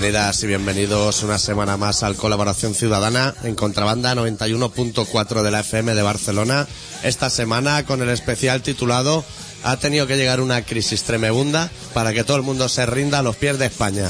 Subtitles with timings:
[0.00, 5.94] Bienvenidas y bienvenidos una semana más al Colaboración Ciudadana en Contrabanda 91.4 de la FM
[5.94, 6.66] de Barcelona.
[7.02, 9.22] Esta semana con el especial titulado
[9.62, 13.22] Ha tenido que llegar una crisis tremenda para que todo el mundo se rinda a
[13.22, 14.08] los pies de España.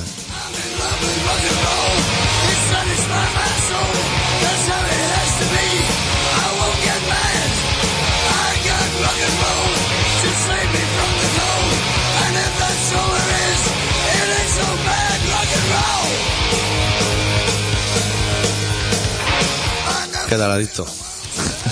[20.31, 20.87] ¿Qué tal, adicto?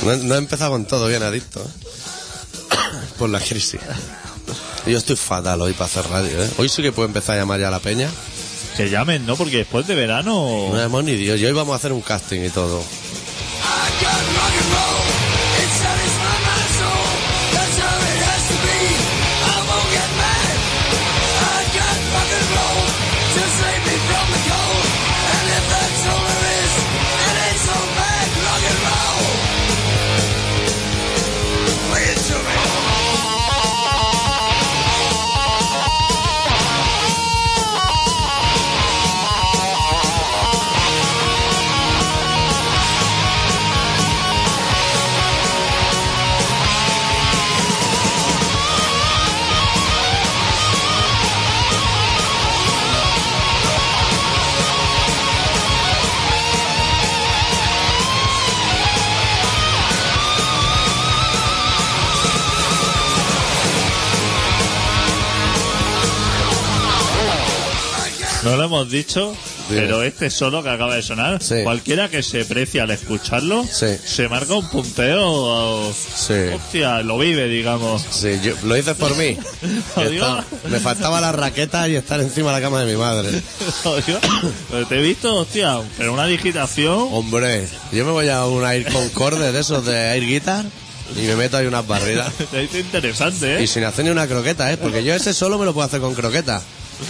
[0.05, 1.61] No, no he empezado con todo bien, adicto.
[1.61, 2.77] ¿eh?
[3.17, 3.79] Por la crisis.
[4.85, 6.51] Yo estoy fatal hoy para hacer radio, ¿eh?
[6.59, 8.11] Hoy sí que puedo empezar a llamar ya a la peña.
[8.77, 9.37] Que llamen, ¿no?
[9.37, 10.71] Porque después de verano...
[10.73, 11.39] No hemos ni Dios.
[11.39, 12.83] Y hoy vamos a hacer un casting y todo.
[68.49, 69.35] No lo hemos dicho,
[69.69, 71.57] pero este solo que acaba de sonar, Sí.
[71.65, 73.87] cualquiera que se precie al escucharlo, Sí.
[74.05, 75.93] se marca un punteo...
[75.93, 76.33] Sí.
[76.55, 78.03] Hostia, lo vive, digamos.
[78.11, 79.37] Sí, yo- lo hice por mí.
[80.71, 83.31] Me faltaba la raqueta y estar encima de la cama de mi madre.
[84.89, 87.09] Te he visto, hostia, pero una digitación...
[87.13, 90.65] Hombre, yo me voy a un Air Concorde de esos de Air Guitar
[91.17, 92.33] y me meto ahí unas barridas.
[92.51, 93.67] Te interesante, Y ¿eh?
[93.67, 94.77] sin hacer ni una croqueta, ¿eh?
[94.77, 96.63] Porque yo ese solo me lo puedo hacer con croqueta.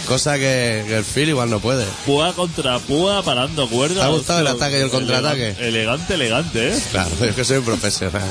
[0.07, 1.85] Cosa que, que el Phil igual no puede.
[2.05, 3.97] Púa contra púa, parando cuerdas.
[3.99, 5.49] ¿Te ha gustado el ataque y el contraataque?
[5.59, 6.79] elegante, Elegante, elegante, ¿eh?
[6.91, 8.23] Claro, es que soy un profesional.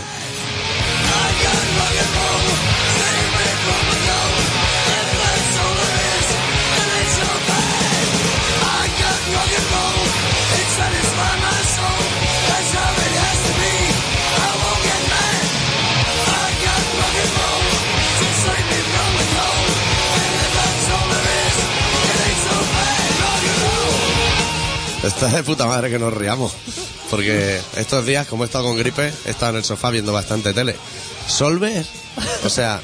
[25.08, 26.52] Está de puta madre que nos riamos.
[27.10, 30.52] Porque estos días, como he estado con gripe, he estado en el sofá viendo bastante
[30.52, 30.76] tele.
[31.26, 31.86] Solver,
[32.44, 32.82] o sea,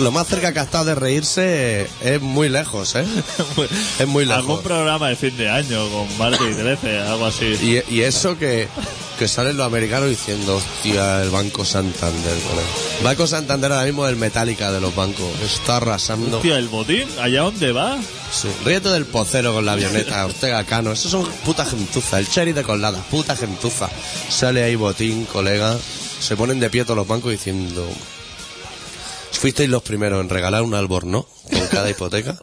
[0.00, 3.04] lo más cerca que ha estado de reírse es muy lejos, ¿eh?
[3.98, 4.60] Es muy Algún lejos.
[4.64, 7.44] programa de fin de año con Marty y 13, algo así.
[7.90, 8.68] Y, y eso que,
[9.18, 12.38] que salen los americanos diciendo, hostia, el Banco Santander.
[12.38, 12.68] colega".
[13.02, 15.26] Banco Santander ahora mismo es el Metallica de los bancos.
[15.42, 16.36] Está arrasando.
[16.38, 17.98] Hostia, el botín, ¿allá dónde va?
[18.32, 18.48] Sí.
[18.64, 20.92] Ríete del pocero con la avioneta, Ortega Cano.
[20.92, 22.18] Esos son puta gentuza.
[22.18, 23.88] El cherry de colada, puta gentuza.
[24.28, 25.76] Sale ahí botín, colega.
[26.20, 27.88] Se ponen de pie todos los bancos diciendo...
[29.38, 32.36] Fuisteis los primeros en regalar un albornoz con cada hipoteca.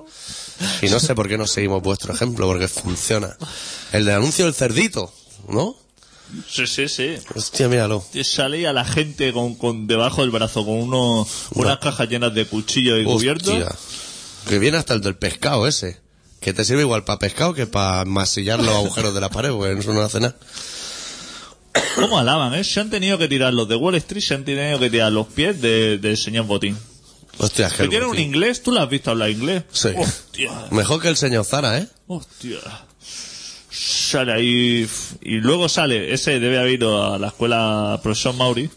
[0.81, 3.35] Y no sé por qué no seguimos vuestro ejemplo, porque funciona.
[3.91, 5.13] El del anuncio del cerdito,
[5.50, 5.75] ¿no?
[6.47, 7.17] Sí, sí, sí.
[7.35, 8.03] Hostia, míralo.
[8.23, 12.45] Sale a la gente con, con debajo del brazo con uno, unas cajas llenas de
[12.45, 13.53] cuchillos y cubiertos.
[14.47, 16.00] Que viene hasta el del pescado ese.
[16.39, 19.77] Que te sirve igual para pescado que para masillar los agujeros de la pared, porque
[19.77, 20.38] eso no hace nada.
[21.96, 22.63] ¿Cómo alaban, eh?
[22.63, 25.28] Se han tenido que tirar los de Wall Street, se han tenido que tirar los
[25.28, 26.78] pies de- del señor Botín.
[27.38, 29.63] Hostia, que tiene un inglés, ¿tú lo has visto hablar inglés?
[29.72, 29.90] Sí.
[29.95, 31.88] Hostia, Mejor que el señor Zara, ¿eh?
[32.07, 32.57] hostia.
[33.69, 34.88] Sale ahí.
[35.22, 38.69] Y luego sale, ese debe haber ido a la escuela profesor Mauri,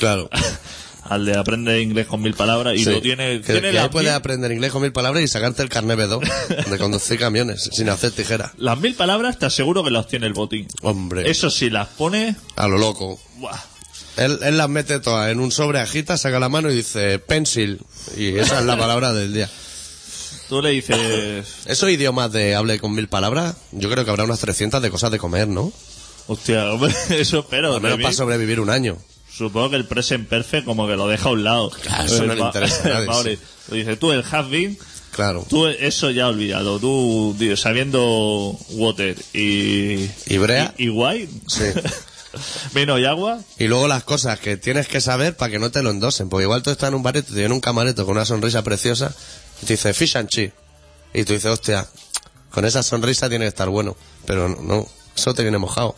[0.00, 0.28] Claro.
[1.14, 2.90] al de aprender inglés con mil palabras, y Sí.
[2.90, 3.40] lo tiene.
[3.40, 6.20] Que, tiene que ahí puedes aprender inglés con mil palabras y sacarte el carnet B2
[6.70, 8.52] de conducir camiones sin hacer tijera.
[8.58, 10.66] las mil palabras, te aseguro que las tiene el botín.
[10.82, 12.36] Hombre, Eso sí, las pone.
[12.56, 13.20] a lo loco.
[13.36, 13.56] ¡buah!
[14.16, 17.80] Él, él las mete todas en un sobre, agita, saca la mano y dice pencil.
[18.16, 19.48] Y esa es la palabra del día.
[20.50, 21.46] Tú le dices.
[21.66, 25.10] Esos idiomas de hable con mil palabras, yo creo que habrá unas 300 de cosas
[25.10, 25.72] de comer, ¿no?
[26.26, 27.74] Hostia, hombre, eso espero.
[27.76, 28.98] Al menos para sobrevivir un año.
[29.42, 31.70] Supongo que el present perfect como que lo deja a un lado.
[31.70, 34.78] Claro, eso no le ma- interesa a nadie, Mauri, Lo dice tú, el has been,
[35.12, 35.44] Claro.
[35.48, 36.78] tú eso ya olvidado.
[36.78, 40.08] Tú, tío, sabiendo water y...
[40.26, 40.74] ¿Y brea?
[40.78, 41.28] Y, y guay.
[41.48, 41.64] Sí.
[42.74, 43.40] Vino y agua.
[43.58, 46.30] Y luego las cosas que tienes que saber para que no te lo endosen.
[46.30, 48.62] Porque igual tú estás en un bar y te viene un camareto con una sonrisa
[48.62, 49.14] preciosa
[49.62, 50.54] y te dice fish and chip.
[51.12, 51.86] Y tú dices, hostia,
[52.50, 53.96] Con esa sonrisa tiene que estar bueno.
[54.24, 55.94] Pero no, no, eso te viene mojado.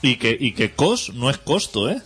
[0.00, 2.02] Y que, y que cos no es costo, ¿eh?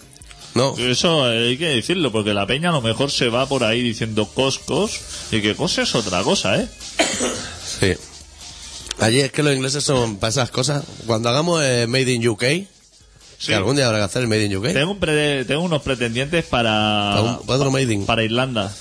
[0.56, 3.82] No, Eso hay que decirlo, porque la peña a lo mejor se va por ahí
[3.82, 5.00] diciendo cos, cos,
[5.30, 6.68] y que cos es otra cosa, ¿eh?
[7.80, 7.92] sí.
[8.98, 10.82] Allí es que los ingleses son para esas cosas.
[11.06, 12.42] Cuando hagamos eh, Made in UK,
[13.38, 13.48] Sí.
[13.48, 14.72] que algún día habrá que hacer el Made in UK.
[14.72, 18.06] Tengo, un pre- tengo unos pretendientes para, Para un- para otro Made in.
[18.06, 18.74] para Irlanda.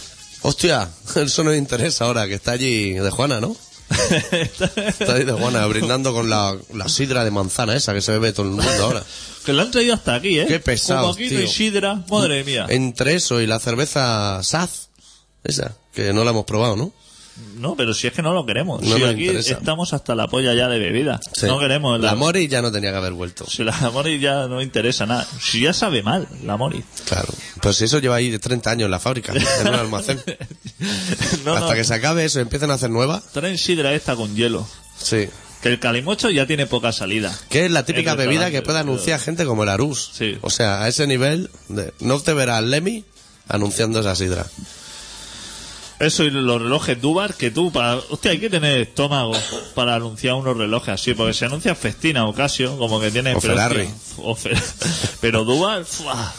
[0.43, 3.53] Hostia, eso nos interesa ahora, que está allí de Juana, ¿no?
[4.87, 8.33] Está ahí de Juana, brindando con la, la sidra de manzana esa que se bebe
[8.33, 9.03] todo el mundo ahora.
[9.45, 10.45] que la han traído hasta aquí, ¿eh?
[10.47, 11.53] Qué pesados, Como aquí no hay tío.
[11.53, 12.65] sidra, madre mía.
[12.69, 14.89] Entre eso y la cerveza Saz,
[15.43, 16.91] esa, que no la hemos probado, ¿no?
[17.57, 18.81] No, pero si es que no lo queremos.
[18.81, 19.53] No si aquí interesa.
[19.53, 21.19] estamos hasta la polla ya de bebida.
[21.35, 21.45] Sí.
[21.47, 23.45] No queremos La la, Mori ya no tenía que haber vuelto.
[23.45, 25.27] Si la Mori ya no interesa nada.
[25.41, 26.83] Si ya sabe mal, la Mori.
[27.05, 27.27] Claro.
[27.61, 30.21] Pues eso lleva ahí 30 años en la fábrica, en un almacén.
[31.43, 31.73] no, Hasta no.
[31.73, 33.21] que se acabe eso y empiecen a hacer nueva.
[33.33, 34.65] Traen sidra esta con hielo.
[34.97, 35.27] Sí.
[35.61, 37.35] Que el calimocho ya tiene poca salida.
[37.49, 40.11] Que es la típica bebida que puede anunciar gente como el Arús.
[40.13, 40.37] Sí.
[40.41, 43.03] O sea, a ese nivel, de- no te verás Lemmy
[43.47, 44.45] anunciando esa sidra.
[45.99, 49.31] Eso y los relojes Dubar, que tú, para, hostia, hay que tener estómago
[49.75, 53.39] para anunciar unos relojes así, porque se anuncia Festina o Casio, como que tiene O
[53.39, 53.89] pero, Ferrari.
[54.17, 54.61] hostia, o Fer-
[55.21, 56.33] pero Dubar, ¡fua!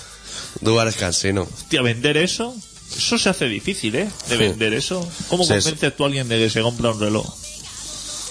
[0.61, 1.43] Dubar es cansino.
[1.43, 2.55] hostia, vender eso,
[2.97, 4.11] eso se hace difícil, ¿eh?
[4.29, 5.07] De vender eso.
[5.29, 7.27] ¿Cómo convences tú a alguien de que se compra un reloj?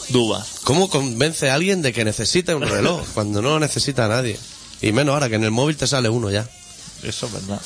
[0.10, 0.44] Dubar.
[0.64, 4.38] ¿Cómo convence a alguien de que necesita un reloj cuando no lo necesita nadie?
[4.82, 6.48] Y menos ahora que en el móvil te sale uno ya.
[7.02, 7.60] Eso es verdad.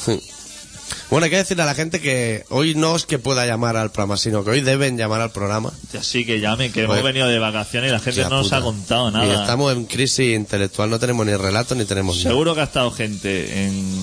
[1.10, 3.92] Bueno, hay que decirle a la gente que hoy no es que pueda llamar al
[3.92, 5.72] programa, sino que hoy deben llamar al programa.
[6.00, 8.58] Así que llamen, que hemos venido de vacaciones y la gente no nos puta.
[8.58, 9.42] ha contado Y nada.
[9.42, 12.30] estamos en crisis intelectual, no tenemos ni relato ni tenemos nada.
[12.30, 13.94] Seguro que ha estado gente en,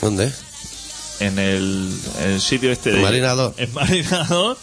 [0.00, 0.32] ¿Dónde?
[1.20, 1.90] en el,
[2.24, 2.96] el sitio este de...
[2.96, 3.54] En Marinador.
[3.58, 4.58] En Marinador.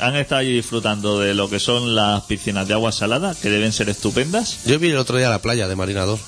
[0.00, 3.72] Han estado allí disfrutando de lo que son las piscinas de agua salada, que deben
[3.72, 4.58] ser estupendas.
[4.64, 6.18] Yo vi el otro día la playa de Marinador.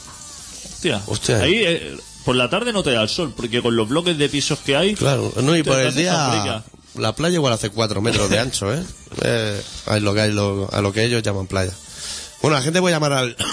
[0.74, 1.02] Hostia.
[1.06, 1.38] Hostia.
[1.40, 4.28] Ahí, eh, por la tarde no te da el sol, porque con los bloques de
[4.28, 4.94] pisos que hay...
[4.94, 6.62] Claro, no, y por el día
[6.94, 8.82] la playa igual hace cuatro metros de ancho, ¿eh?
[9.22, 9.62] eh
[9.94, 11.72] es lo que hay, lo- a lo que ellos llaman playa.
[12.40, 13.36] Bueno, la gente puede llamar al...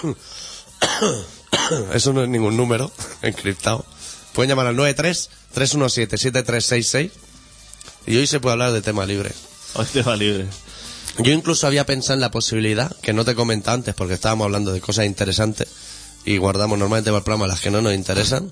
[1.94, 2.92] Eso no es ningún número
[3.22, 3.86] encriptado.
[4.34, 7.12] Pueden llamar al 93-317-7366
[8.08, 9.32] y hoy se puede hablar de tema libre.
[9.74, 10.46] Hoy te va libre.
[11.18, 14.72] Yo incluso había pensado en la posibilidad, que no te comenté antes porque estábamos hablando
[14.72, 15.68] de cosas interesantes
[16.26, 18.52] y guardamos normalmente para el programa las que no nos interesan,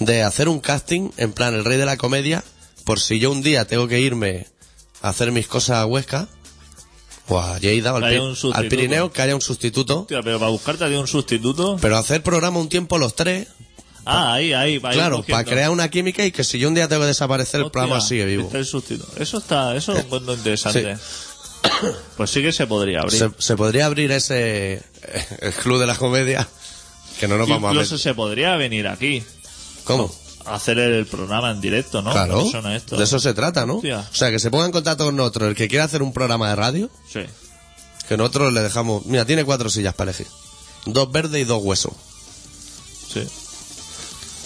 [0.00, 2.44] de hacer un casting en plan el rey de la comedia,
[2.84, 4.46] por si yo un día tengo que irme
[5.02, 6.28] a hacer mis cosas a Huesca
[7.28, 10.98] o a Lleida o al, Pirineo, que haya un sustituto, Hostia, pero para buscarte de
[10.98, 11.76] un sustituto...
[11.80, 13.48] pero hacer programa un tiempo los tres,
[14.10, 14.80] Ah, ahí, ahí.
[14.80, 17.66] claro, para crear una química y que si yo un día tengo que desaparecer el
[17.66, 18.50] Hostia, programa sigue vivo.
[18.54, 19.06] el.
[19.18, 20.96] Eso está, eso es un interesante.
[22.16, 23.18] Pues sí que se podría abrir.
[23.18, 26.48] Se, se podría abrir ese eh, el club de la comedia
[27.18, 29.22] que no nos vamos a Incluso se podría venir aquí
[29.84, 30.12] ¿Cómo?
[30.46, 32.12] hacer el programa en directo, ¿no?
[32.12, 32.42] Claro,
[32.74, 32.96] esto.
[32.96, 33.76] de eso se trata, ¿no?
[33.76, 34.06] Hostia.
[34.10, 36.48] O sea, que se ponga en contacto con nosotros el que quiera hacer un programa
[36.50, 37.20] de radio, Sí.
[38.08, 39.04] que nosotros le dejamos...
[39.06, 40.26] Mira, tiene cuatro sillas para elegir.
[40.86, 41.92] Dos verdes y dos huesos.
[43.12, 43.22] Sí.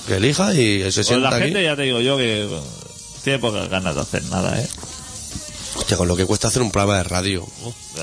[0.09, 1.45] Que elija y se Pues sienta la aquí.
[1.47, 2.49] gente ya te digo yo que
[3.23, 4.69] tiene pocas ganas de hacer nada, ¿eh?
[5.77, 7.47] Hostia, con lo que cuesta hacer un programa de radio.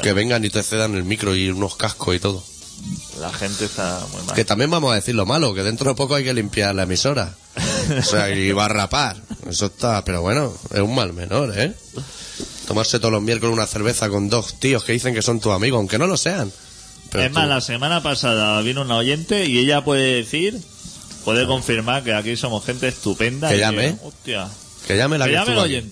[0.02, 2.42] Que vengan y te cedan el micro y unos cascos y todo.
[3.20, 4.36] La gente está muy mal.
[4.36, 6.84] Que también vamos a decir lo malo, que dentro de poco hay que limpiar la
[6.84, 7.36] emisora.
[7.98, 9.18] O sea, y va a rapar.
[9.50, 11.74] Eso está, pero bueno, es un mal menor, ¿eh?
[12.68, 15.80] Tomarse todos los miércoles una cerveza con dos tíos que dicen que son tus amigos,
[15.80, 16.52] aunque no lo sean.
[17.12, 20.62] Pero es más, la semana pasada vino una oyente y ella puede decir,
[21.26, 23.50] puede confirmar que aquí somos gente estupenda.
[23.50, 23.98] Que y llame.
[24.04, 24.48] hostia.
[24.88, 25.92] que llame la que que llame el aquí.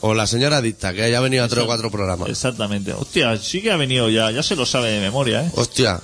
[0.00, 2.28] O la señora dicta, que haya venido a tres o cuatro programas.
[2.28, 2.92] Exactamente.
[2.92, 5.50] Hostia, sí que ha venido ya, ya se lo sabe de memoria, ¿eh?
[5.54, 6.00] Hostia,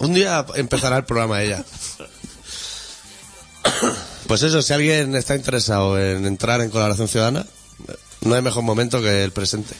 [0.00, 1.64] un día empezará el programa ella.
[4.26, 7.46] Pues eso, si alguien está interesado en entrar en colaboración ciudadana,
[8.22, 9.74] no hay mejor momento que el presente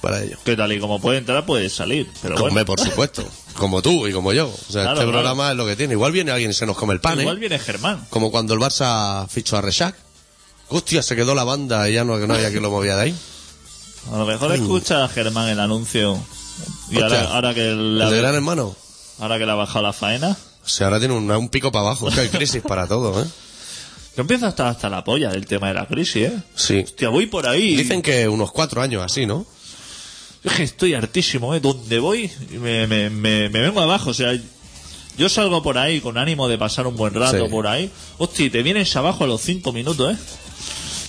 [0.00, 0.36] para ello.
[0.44, 2.10] Que tal y como puede entrar, puede salir.
[2.20, 3.24] Pero bueno, por supuesto.
[3.54, 4.48] Como tú y como yo.
[4.48, 5.10] O sea, Claro, este claro.
[5.12, 5.94] programa es lo que tiene.
[5.94, 7.22] Igual viene alguien y se nos come el pan, ¿eh?
[7.22, 8.04] igual viene Germán.
[8.10, 9.94] Como cuando el Barça fichó a Rechac.
[10.72, 13.14] Hostia, se quedó la banda y ya no, no había quien lo movía de ahí.
[14.12, 16.18] A lo mejor escucha a Germán el anuncio.
[16.90, 17.34] Y ahora, Hostia.
[17.34, 18.74] ahora que ¿El la, de Gran Hermano?
[19.18, 21.86] ahora que le ha bajado la faena, O sea, ahora tiene un, un pico para
[21.86, 22.08] abajo.
[22.08, 23.26] Es que hay crisis para todo, ¿eh?
[24.16, 26.42] yo empiezo a estar hasta la polla del tema de la crisis, ¿eh?
[26.54, 26.80] Sí.
[26.84, 27.76] Hostia, voy por ahí.
[27.76, 29.46] Dicen que unos cuatro años así, ¿no?
[30.44, 31.60] Es que estoy hartísimo, ¿eh?
[31.60, 34.10] Donde voy, me, me, me, me vengo abajo.
[34.10, 34.36] O sea,
[35.16, 37.50] yo salgo por ahí con ánimo de pasar un buen rato Sí.
[37.50, 37.90] por ahí.
[38.18, 40.18] Hostia, te vienes abajo a los cinco minutos, ¿eh?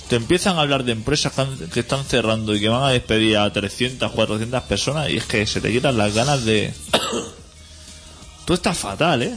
[0.10, 2.90] Te empiezan a hablar de empresas que han- que están cerrando y que van a
[2.90, 6.74] despedir a 300, 400 personas y es que se te quitan las ganas de...
[8.46, 9.36] tú estás fatal, ¿eh?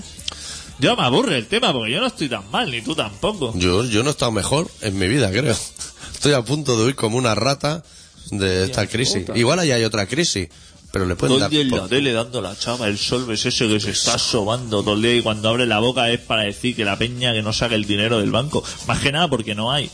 [0.78, 3.52] Yo me aburre el tema porque yo no estoy tan mal, ni tú tampoco.
[3.56, 5.56] Yo, yo no he estado mejor en mi vida, creo.
[6.12, 7.82] Estoy a punto de huir como una rata
[8.30, 9.24] de esta crisis.
[9.24, 9.38] puta.
[9.38, 10.48] Igual allá hay otra crisis,
[10.92, 11.50] pero le pueden Todo dar...
[11.52, 14.18] el día en la tele dando la chava, el sol es ese que se está
[14.18, 17.32] sobando todo el día y cuando abre la boca es para decir que la peña
[17.32, 18.62] que no saque el dinero del banco.
[18.86, 19.90] Más que nada porque no hay.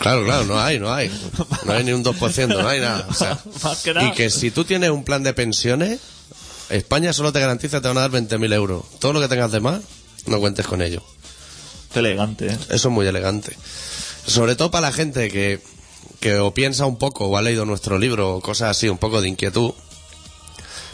[0.00, 1.10] Claro, claro, no hay, no hay.
[1.66, 3.06] No hay ni un 2%, no hay nada.
[3.08, 4.08] O sea, Más que nada.
[4.08, 6.00] y que si tú tienes un plan de pensiones,
[6.70, 8.84] España solo te garantiza que te van a dar 20.000 euros.
[8.98, 9.82] Todo lo que tengas de más,
[10.26, 11.02] no cuentes con ello.
[11.92, 12.58] Qué elegante, ¿eh?
[12.70, 13.56] Eso es muy elegante.
[14.26, 15.60] Sobre todo para la gente que,
[16.20, 19.20] que o piensa un poco o ha leído nuestro libro o cosas así, un poco
[19.20, 19.72] de inquietud,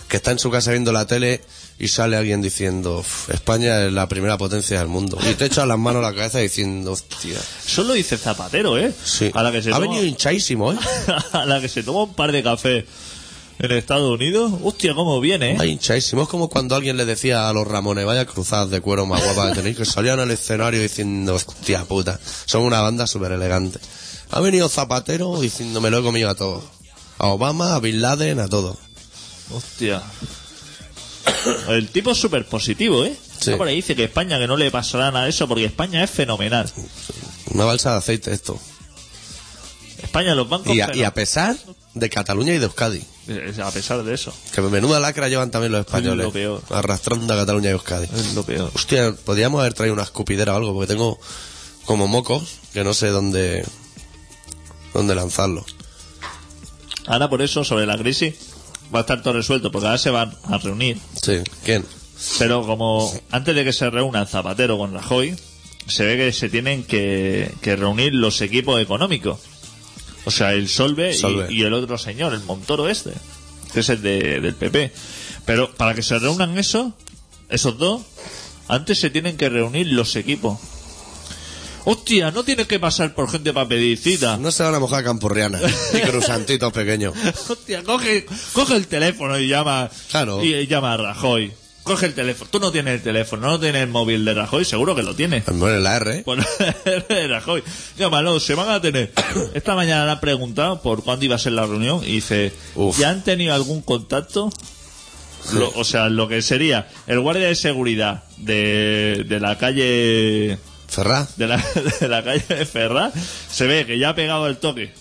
[0.09, 1.43] que está en su casa viendo la tele
[1.79, 5.19] y sale alguien diciendo "Uf, España es la primera potencia del mundo.
[5.31, 7.39] Y te echa las manos a la cabeza diciendo, hostia.
[7.67, 8.93] Eso lo dice Zapatero, ¿eh?
[9.05, 9.31] Sí.
[9.35, 10.79] A la que se ha toma, venido hinchadísimo, ¿eh?
[11.33, 12.87] a la que se toma un par de café
[13.59, 14.53] en Estados Unidos.
[14.63, 15.67] Hostia, cómo viene, ¿eh?
[15.67, 16.23] Hinchadísimo.
[16.23, 19.51] Es como cuando alguien le decía a los Ramones, vaya cruzadas de cuero más guapas
[19.51, 23.79] que tenéis, que salían al escenario diciendo, hostia puta, son una banda súper elegante.
[24.31, 26.65] Ha venido Zapatero diciendo, me lo he comido a todos.
[27.19, 28.77] A Obama, a Bin Laden, a todo.
[29.55, 30.03] Hostia.
[31.69, 33.17] El tipo es súper positivo, ¿eh?
[33.41, 33.53] Sí.
[33.55, 36.11] Por ahí dice que España que no le pasará nada de eso porque España es
[36.11, 36.71] fenomenal.
[37.51, 38.59] Una balsa de aceite esto.
[40.03, 40.75] España, los bancos.
[40.75, 41.57] Y a, feno- y a pesar
[41.95, 43.03] de Cataluña y de Euskadi.
[43.63, 44.33] A pesar de eso.
[44.55, 46.25] Que menuda lacra llevan también los españoles.
[46.27, 46.63] lo peor.
[46.71, 48.07] Arrastrando a Cataluña y Euskadi.
[48.15, 48.71] Es lo peor.
[48.75, 51.19] Hostia, podríamos haber traído una escupidera o algo, porque tengo
[51.85, 53.65] como mocos que no sé dónde,
[54.95, 55.65] dónde lanzarlo.
[57.07, 58.35] Ahora por eso, sobre la crisis,
[58.95, 60.99] va a estar todo resuelto, porque ahora se van a reunir.
[61.23, 61.85] Sí, ¿quién?
[62.39, 65.37] Pero como antes de que se reúnan Zapatero con Rajoy,
[65.87, 69.39] se ve que se tienen que, que reunir los equipos económicos.
[70.25, 71.53] O sea, el Solve, y- Solve.
[71.53, 73.13] Y, el otro señor, el Montoro este,
[73.73, 74.93] que es el de- del PP.
[75.45, 76.93] Pero para que se reúnan eso,
[77.49, 78.03] esos dos,
[78.67, 80.59] antes se tienen que reunir los equipos.
[81.89, 84.37] Hostia, no tienes que pasar por gente para pedir cita.
[84.39, 85.63] No se van a mojar campurrianas
[85.95, 87.15] y crusantitos pequeños.
[87.49, 90.43] Hostia, coge, coge el teléfono y llama, Claro.
[90.45, 91.53] y llama a Rajoy.
[91.85, 92.51] Coge el teléfono.
[92.51, 95.45] Tú no tienes el teléfono, no tienes el móvil de Rajoy, seguro que lo tienes.
[95.47, 96.23] Bueno, la R, ¿eh?
[96.25, 96.45] Pues
[97.29, 97.63] Rajoy,
[97.97, 99.13] llámalo, se van a tener.
[99.55, 102.99] Esta mañana le han preguntado por cuándo iba a ser la reunión y dice, Uf.
[102.99, 104.51] ¿ya han tenido algún contacto?
[105.53, 111.37] Lo- o sea, lo que sería el guardia de seguridad de, de la calle Ferraz.
[111.37, 111.65] de la,
[112.01, 113.13] de la calle de Ferraz
[113.51, 114.93] se ve que ya ha pegado el toque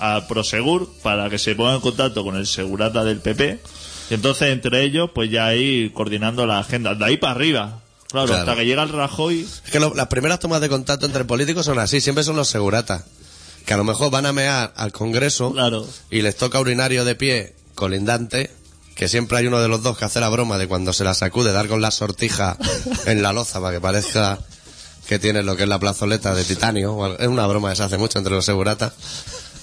[0.00, 3.58] a Prosegur para que se ponga en contacto con el segurata del PP
[4.10, 8.26] y entonces entre ellos pues ya ir coordinando la agenda de ahí para arriba claro,
[8.26, 8.40] Claro.
[8.42, 11.64] hasta que llega el Rajoy Es que lo- las primeras tomas de contacto entre políticos
[11.64, 13.04] son así, siempre son los seguratas.
[13.64, 15.86] Que a lo mejor van a mear al Congreso Claro.
[16.10, 18.50] y les toca urinario de pie colindante,
[18.96, 21.14] que siempre hay uno de los dos que hace la broma de cuando se la
[21.14, 22.58] sacude dar con la sortija
[23.06, 24.38] en la loza para que parezca
[25.06, 27.16] que tiene lo que es la plazoleta de titanio.
[27.18, 28.92] Es una broma que se hace mucho entre los seguratas.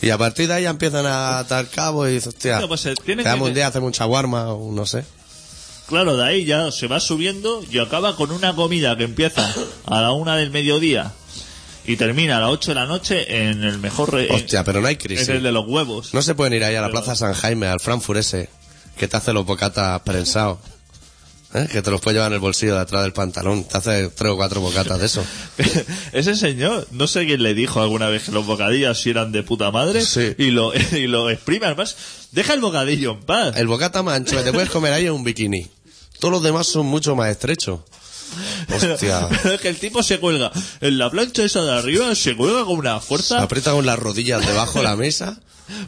[0.01, 2.85] Y a partir de ahí ya empiezan a atar cabos y dices, hostia, Claro, pues,
[2.85, 5.03] eh, quedamos que- un día, hace mucha guarma o no sé.
[5.87, 9.51] Claro, de ahí ya se va subiendo y acaba con una comida que empieza
[9.85, 11.11] a la una del mediodía
[11.85, 14.13] y termina a las ocho de la noche en el mejor...
[14.13, 15.27] re- Hostia, pero no hay en crisis.
[15.29, 16.13] el de los huevos.
[16.13, 18.49] No se pueden ir ahí a la Plaza San Jaime, al Frankfurt ese,
[18.97, 20.59] que te hace los bocatas prensados.
[21.53, 21.67] ¿Eh?
[21.71, 23.63] Que te los puedes llevar en el bolsillo de atrás del pantalón.
[23.63, 25.25] Te hace tres o cuatro bocatas de eso.
[26.13, 29.41] Ese señor, no sé quién le dijo alguna vez que los bocadillos sí eran de
[29.41, 30.35] puta madre Sí.
[30.37, 31.95] y lo y lo exprime además.
[32.31, 33.57] Deja el bocadillo en paz.
[33.57, 35.67] El bocata más ancho que te puedes comer ahí es un bikini.
[36.19, 37.79] Todos los demás son mucho más estrechos.
[38.71, 39.27] Hostia.
[39.41, 40.51] Pero es que el tipo se cuelga
[40.81, 43.41] en la plancha esa de arriba, se cuelga con una Se fuerza.
[43.41, 45.39] aprieta con las rodillas debajo de la mesa.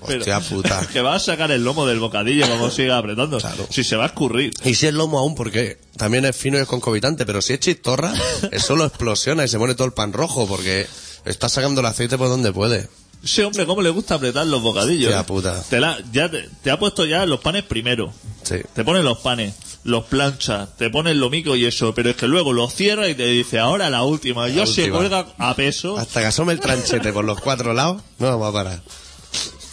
[0.05, 0.88] Pero- Hostia puta.
[0.93, 3.38] Que va a sacar el lomo del bocadillo como siga apretando.
[3.39, 3.67] Claro.
[3.69, 4.51] Si se va a escurrir.
[4.63, 7.59] Y si es lomo aún, porque también es fino y es concomitante, pero si es
[7.59, 8.13] chistorra,
[8.51, 10.88] eso lo explosiona y se pone todo el pan rojo, porque
[11.25, 12.88] está sacando el aceite por donde puede.
[13.23, 15.09] Ese hombre, ¿cómo le gusta apretar los bocadillos?
[15.09, 15.63] Hostia puta.
[15.69, 18.11] Te, la- ya te, te ha puesto ya los panes primero.
[18.41, 18.55] Sí.
[18.73, 22.27] Te pone los panes, los plancha, te pone el lomico y eso, pero es que
[22.27, 24.50] luego lo cierra y te dice, ahora la última.
[24.50, 24.97] Yo se última.
[24.97, 26.00] cuelga a peso.
[26.00, 28.81] Hasta que asome el tranchete por los cuatro lados, no vamos a parar.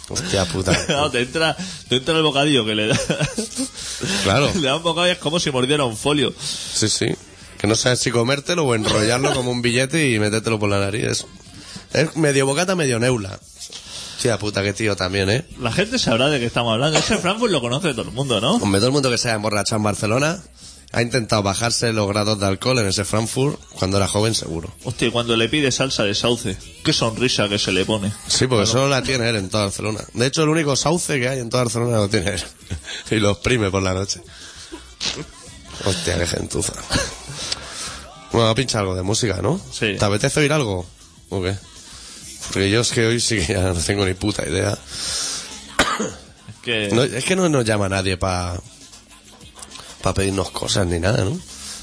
[0.09, 0.71] Hostia puta.
[1.11, 1.55] Te entra,
[1.87, 2.99] te entra el bocadillo que le da.
[4.23, 4.51] Claro.
[4.55, 6.33] Le da un bocadillo, es como si mordiera un folio.
[6.39, 7.07] Sí, sí.
[7.57, 11.25] Que no sabes si comértelo o enrollarlo como un billete y metértelo por la nariz.
[11.93, 13.39] Es medio bocata, medio neula.
[14.15, 15.45] Hostia puta, qué tío también, ¿eh?
[15.61, 16.99] La gente sabrá de qué estamos hablando.
[16.99, 18.55] Ese Frankfurt lo conoce todo el mundo, ¿no?
[18.55, 20.43] Hombre, todo el mundo que se haya emborrachado en Barcelona
[20.91, 24.73] Ha intentado bajarse los grados de alcohol en ese Frankfurt cuando era joven, seguro.
[24.83, 28.11] Hostia, y cuando le pide salsa de sauce, qué sonrisa que se le pone.
[28.27, 29.99] Sí, porque solo la tiene él en toda Barcelona.
[30.13, 32.43] De hecho, el único sauce que hay en toda Barcelona lo tiene él.
[33.11, 34.21] y lo exprime por la noche.
[35.85, 36.73] Hostia, qué gentuza.
[38.31, 39.61] Bueno, pincha algo de música, ¿no?
[39.71, 39.95] Sí.
[39.97, 40.87] ¿Te apetece oír algo?
[41.29, 41.55] ¿O qué?
[42.47, 44.77] Porque yo es que hoy sí que ya no tengo ni puta idea.
[46.47, 46.89] Es que...
[46.91, 48.59] No, es que no nos llama nadie para
[50.01, 51.39] pa pedirnos cosas ni nada, ¿no?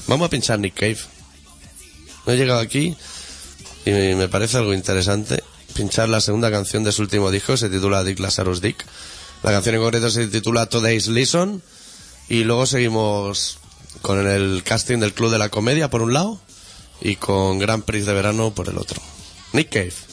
[0.07, 0.99] Vamos a pinchar Nick Cave.
[2.25, 2.95] He llegado aquí
[3.85, 5.43] y me, parece algo interesante
[5.73, 8.83] pinchar la segunda canción de su último disco, se titula Dick Lazarus Dick.
[9.43, 11.61] La canción en concreto se titula Today's Listen
[12.29, 13.59] y luego seguimos
[14.01, 16.39] con el casting del Club de la Comedia por un lado
[17.01, 19.01] y con Grand Prix de verano por el otro.
[19.53, 20.06] Nick Cave.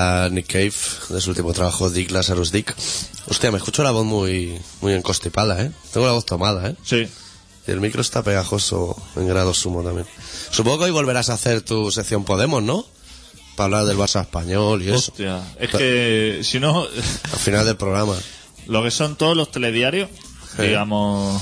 [0.00, 0.72] Era Nick Cave,
[1.10, 2.74] de su último trabajo, Dick Lazarus Dick.
[3.28, 5.70] Hostia, me escucho la voz muy, muy encostipada, ¿eh?
[5.92, 6.74] Tengo la voz tomada, ¿eh?
[6.82, 7.06] Sí.
[7.66, 10.06] Y el micro está pegajoso en grado sumo también.
[10.50, 12.86] Supongo que hoy volverás a hacer tu sección Podemos, ¿no?
[13.56, 15.10] Para hablar del Barça español y eso.
[15.12, 15.42] Hostia.
[15.58, 18.16] Es que, si no, Al final del programa.
[18.66, 20.08] lo que son todos los telediarios,
[20.56, 20.62] Sí.
[20.62, 21.40] digamos,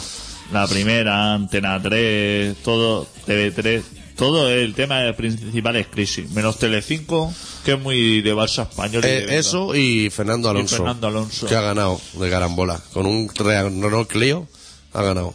[0.52, 3.82] la primera, Antena 3, todo, TV3,
[4.18, 6.28] todo el tema principal es crisis.
[6.30, 7.32] Menos Telecinco,
[7.64, 9.04] que es muy de Barça español.
[9.04, 10.76] y de Eh, eso y Fernando Alonso.
[10.76, 11.46] Fernando Alonso.
[11.46, 12.80] Que ha ganado de carambola.
[12.92, 14.46] Con un Renault Clio
[14.92, 15.32] ha ganado.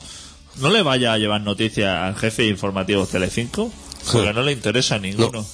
[0.57, 3.71] No le vaya a llevar noticias al jefe de informativos Telecinco,
[4.11, 4.33] porque Sí.
[4.35, 5.31] no le interesa a ninguno.
[5.41, 5.47] No.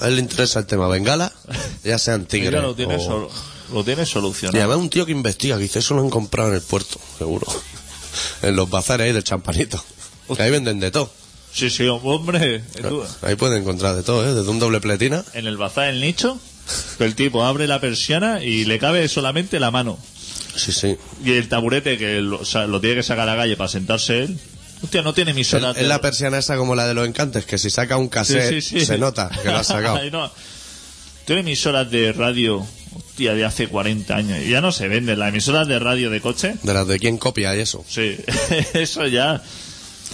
[0.00, 1.30] A él le interesa el tema Bengala,
[1.84, 2.50] ya sean tigres.
[2.52, 3.28] Mira, lo tiene, o- sol-
[3.74, 4.58] lo tiene Y solucionado.
[4.58, 7.46] además un tío que investiga, que dice, eso lo han comprado en el puerto, seguro.
[8.42, 9.84] en los bazares ahí del champanito.
[10.34, 11.12] Que ahí venden de todo.
[11.52, 12.62] Sí, sí, hombre.
[12.80, 14.34] tú- Ahí pueden encontrar de todo, ¿eh?
[14.34, 15.24] Desde un doble pletina.
[15.34, 16.38] en el bazar del nicho,
[16.98, 19.98] que el tipo abre la persiana y le cabe solamente la mano.
[20.54, 20.96] Sí, sí.
[21.24, 23.68] Y el taburete que lo, o sea, lo tiene que sacar a la calle para
[23.68, 24.38] sentarse él.
[24.82, 25.72] Hostia, no tiene emisora.
[25.72, 28.60] es la persiana esa como la de los encantes, que si saca un cassette sí,
[28.80, 28.86] sí.
[28.86, 29.98] se nota que lo ha sacado.
[30.12, 30.30] No.
[31.26, 34.38] Tiene emisoras de radio, hostia, de hace 40 años.
[34.44, 35.18] Y ya no se venden.
[35.18, 37.84] Las emisoras de radio de coche, De las de quién copia y eso.
[37.88, 38.16] sí.
[38.74, 39.40] Eso ya.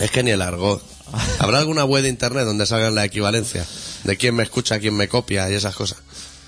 [0.01, 0.83] Es que ni el argot.
[1.39, 3.67] ¿Habrá alguna web de internet donde salgan la equivalencia?
[4.05, 5.99] De quién me escucha, quién me copia y esas cosas.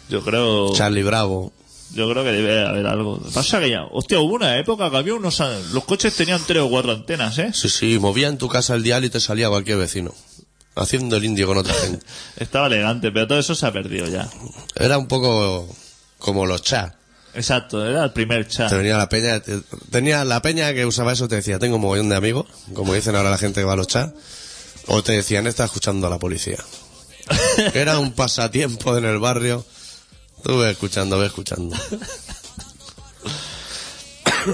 [0.08, 0.72] Yo creo.
[0.74, 1.52] Charlie Bravo.
[1.94, 3.18] Yo creo que debe haber algo.
[3.32, 3.84] Pasa que ya.
[3.90, 5.40] Hostia, hubo una época que había unos.
[5.72, 7.50] Los coches tenían tres o cuatro antenas, ¿eh?
[7.54, 10.14] Sí, sí, movía en tu casa el dial y te salía cualquier vecino.
[10.76, 12.04] Haciendo el indio con otra gente.
[12.36, 14.28] Estaba elegante, pero todo eso se ha perdido ya.
[14.76, 15.66] Era un poco
[16.18, 16.94] como los chats.
[17.34, 18.68] Exacto, era el primer chat.
[18.70, 21.82] Te venía la peña, te- tenía la peña que usaba eso, te decía, tengo un
[21.82, 24.12] mogollón de amigos, como dicen ahora la gente que va a los chats,
[24.88, 26.58] o te decían, está escuchando a la policía.
[27.74, 29.64] Era un pasatiempo en el barrio.
[30.42, 31.76] Tú ve escuchando, ve escuchando.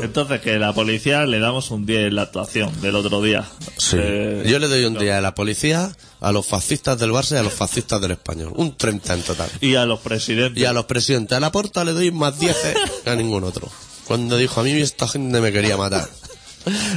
[0.03, 3.45] Entonces, que la policía le damos un 10 en la actuación del otro día.
[3.79, 3.97] Sí.
[4.01, 7.39] Eh, Yo le doy un día a la policía, a los fascistas del Barça y
[7.39, 8.53] a los fascistas del Español.
[8.57, 9.51] Un 30 en total.
[9.61, 10.61] y a los presidentes.
[10.61, 12.57] Y a los presidentes de la porta le doy más 10
[13.05, 13.69] que a ningún otro.
[14.07, 16.09] Cuando dijo, a mí esta gente me quería matar.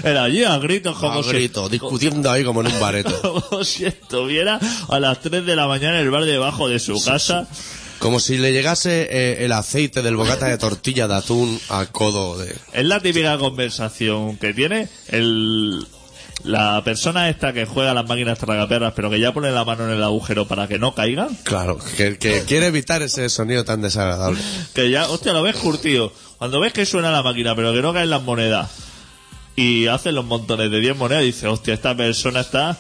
[0.04, 3.44] Era allí a gritos como A si- grito, discutiendo ahí como en un bareto.
[3.50, 7.04] como si estuviera a las 3 de la mañana en el bar debajo de su
[7.04, 7.48] casa.
[8.00, 12.38] Como si le llegase eh, el aceite del bocata de tortilla de atún al codo
[12.38, 12.56] de...
[12.74, 15.86] Es la típica conversación que tiene el
[16.44, 19.94] la persona esta que juega las máquinas tragaperras pero que ya pone la mano en
[19.98, 21.28] el agujero para que no caiga.
[21.44, 24.40] Claro, que, que quiere evitar ese sonido tan desagradable.
[24.76, 26.14] Que ya, hostia, lo ves curtido.
[26.38, 28.70] Cuando ves que suena la máquina pero que no caen las monedas
[29.58, 32.78] y hacen los montones de 10 monedas, dice, hostia, esta persona está...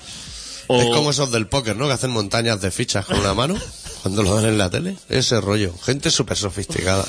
[0.68, 1.88] o- Es como esos del póker, ¿no?
[1.88, 3.56] Que hacen montañas de fichas con una mano
[4.04, 4.96] cuando lo dan en la tele.
[5.10, 5.74] Ese rollo.
[5.84, 7.04] Gente súper sofisticada.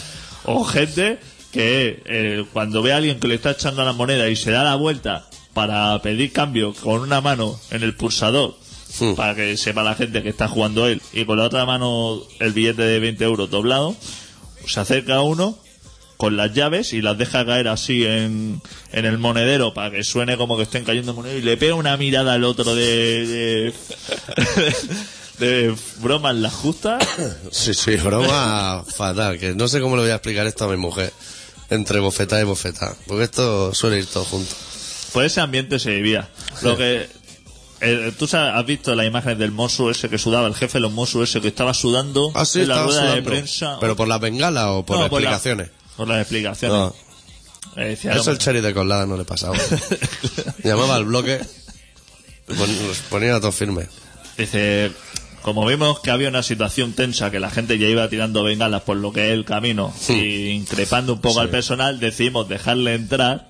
[0.44, 1.20] O gente
[1.52, 4.64] que eh, cuando ve a alguien que le está echando la moneda y se da
[4.64, 8.56] la vuelta para pedir cambio con una mano en el pulsador,
[9.00, 9.12] Hmm.
[9.16, 12.54] para que sepa la gente que está jugando él, y con la otra mano el
[12.54, 13.94] billete de 20 euros doblado,
[14.66, 15.58] se acerca a uno
[16.18, 18.60] con las llaves y las deja caer así en,
[18.92, 21.96] en el monedero para que suene como que estén cayendo monedas y le pega una
[21.96, 23.74] mirada al otro de, de,
[25.38, 27.02] de bromas las justas.
[27.50, 29.38] Sí, sí, broma fatal.
[29.38, 31.12] Que no sé cómo le voy a explicar esto a mi mujer.
[31.70, 32.94] Entre bofetada y bofetada.
[33.06, 34.54] Porque esto suele ir todo junto.
[35.12, 36.28] Pues ese ambiente se vivía.
[36.62, 37.08] Lo que
[38.18, 40.92] tú sabes- has visto las imágenes del Mosu ese que sudaba, el jefe de los
[40.92, 43.76] Mosu ese que estaba sudando Ah, sí, en la rueda de prensa.
[43.80, 45.70] ¿Pero por la bengala o por No, las por explicaciones?
[45.98, 46.74] Por las explicaciones.
[46.78, 46.94] No.
[47.76, 49.54] Eh, decía, Eso el cherry de colada no le pasaba.
[50.64, 51.38] Llamaba al bloque,
[52.46, 53.86] pon- los ponía todo firme.
[54.38, 54.90] dice,
[55.42, 58.96] como vimos que había una situación tensa, que la gente ya iba tirando bengalas por
[58.96, 63.48] lo que es el camino y increpando un poco al personal, decidimos dejarle entrar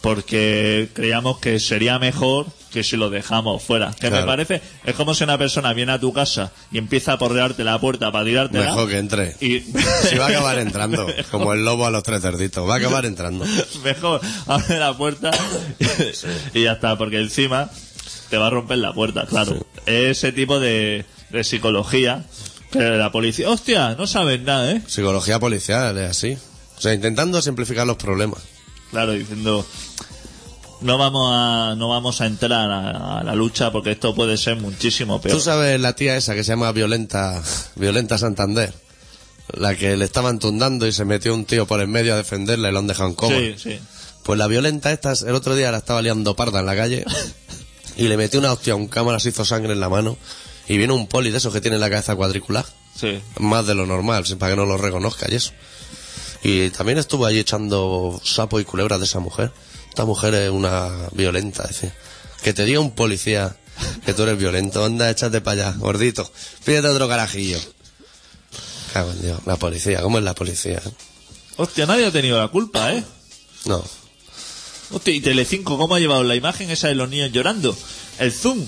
[0.00, 3.94] porque creíamos que sería mejor que si lo dejamos fuera.
[3.98, 7.18] Que me parece, es como si una persona viene a tu casa y empieza a
[7.18, 8.66] porrearte la puerta para tirártela.
[8.66, 9.36] Mejor que entre.
[9.40, 9.60] Y
[10.08, 12.68] Si va a acabar entrando, como el lobo a los tres cerditos.
[12.68, 13.44] Va a acabar entrando.
[13.84, 15.30] mejor abre la puerta
[16.54, 17.70] y ya está, porque encima
[18.30, 19.66] te va a romper la puerta, claro.
[19.86, 22.24] Ese tipo de, de psicología
[22.70, 24.82] que la policía, hostia, no sabes nada, ¿eh?
[24.86, 26.36] Psicología policial es así.
[26.76, 28.40] O sea, intentando simplificar los problemas.
[28.90, 29.66] Claro, diciendo
[30.80, 34.56] no vamos a no vamos a entrar a, a la lucha porque esto puede ser
[34.56, 35.36] muchísimo peor.
[35.36, 37.42] Tú sabes la tía esa que se llama Violenta,
[37.76, 38.72] Violenta Santander.
[39.54, 42.68] La que le estaban tundando y se metió un tío por en medio a defenderla
[42.68, 43.36] y lo han dejado en coma.
[43.36, 43.80] Sí, sí.
[44.22, 47.04] Pues la violenta esta, el otro día la estaba liando parda en la calle
[47.96, 50.18] y le metió una hostia a un cámara, se hizo sangre en la mano
[50.68, 53.20] y vino un poli de esos que tiene la cabeza cuadriculada Sí.
[53.38, 55.52] Más de lo normal, para que no lo reconozca y eso.
[56.42, 59.52] Y también estuvo allí echando sapo y culebras de esa mujer.
[59.98, 61.92] Esta mujer es una violenta, decía.
[62.44, 63.56] Que te diga un policía
[64.06, 66.30] que tú eres violento, anda, échate para allá, gordito.
[66.64, 67.58] Pídete otro carajillo.
[68.92, 70.80] Cago en Dios, la policía, ¿cómo es la policía?
[71.56, 73.02] Hostia, nadie ha tenido la culpa, ¿eh?
[73.64, 73.82] No,
[74.92, 77.76] Hostia, y Telecinco, ¿cómo ha llevado la imagen esa de los niños llorando?
[78.20, 78.64] El zoom.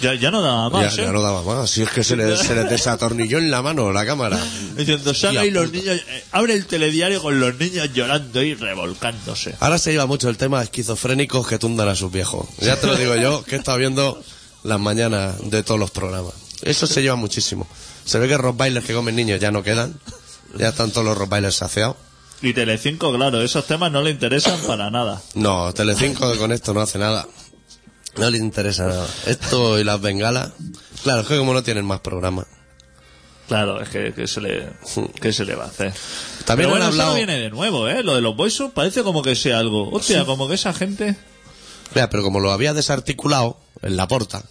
[0.00, 1.02] Ya, ya no daba ya, más, ¿eh?
[1.02, 1.70] ya no daba más.
[1.70, 4.38] Si es que se le, se le desatornilló en la mano la cámara.
[4.76, 5.78] Diciendo, sale ahí los puta.
[5.78, 9.54] niños, eh, abre el telediario con los niños llorando y revolcándose.
[9.60, 12.46] Ahora se lleva mucho el tema de esquizofrénicos que tundan a sus viejos.
[12.60, 14.22] Ya te lo digo yo, que he estado viendo
[14.62, 16.34] las mañanas de todos los programas.
[16.62, 17.66] Eso se lleva muchísimo.
[18.04, 19.98] Se ve que rottweilers que comen niños ya no quedan.
[20.56, 21.96] Ya están todos los rottweilers saciados.
[22.42, 25.20] Y Telecinco, claro, esos temas no le interesan para nada.
[25.34, 27.26] No, Telecinco con esto no hace nada.
[28.16, 29.06] No le interesa nada.
[29.26, 30.50] Esto y las bengalas.
[31.02, 32.46] Claro, es que como no tienen más programas.
[33.48, 34.68] Claro, es que, que se le,
[35.20, 35.92] que se le va a hacer.
[36.44, 38.02] También Pero han bueno, eso no viene de nuevo, ¿eh?
[38.04, 39.90] Lo de los voices parece como que sea algo.
[39.90, 41.16] Hostia, como que esa gente.
[41.94, 44.44] Mira, pero como lo había desarticulado en la porta.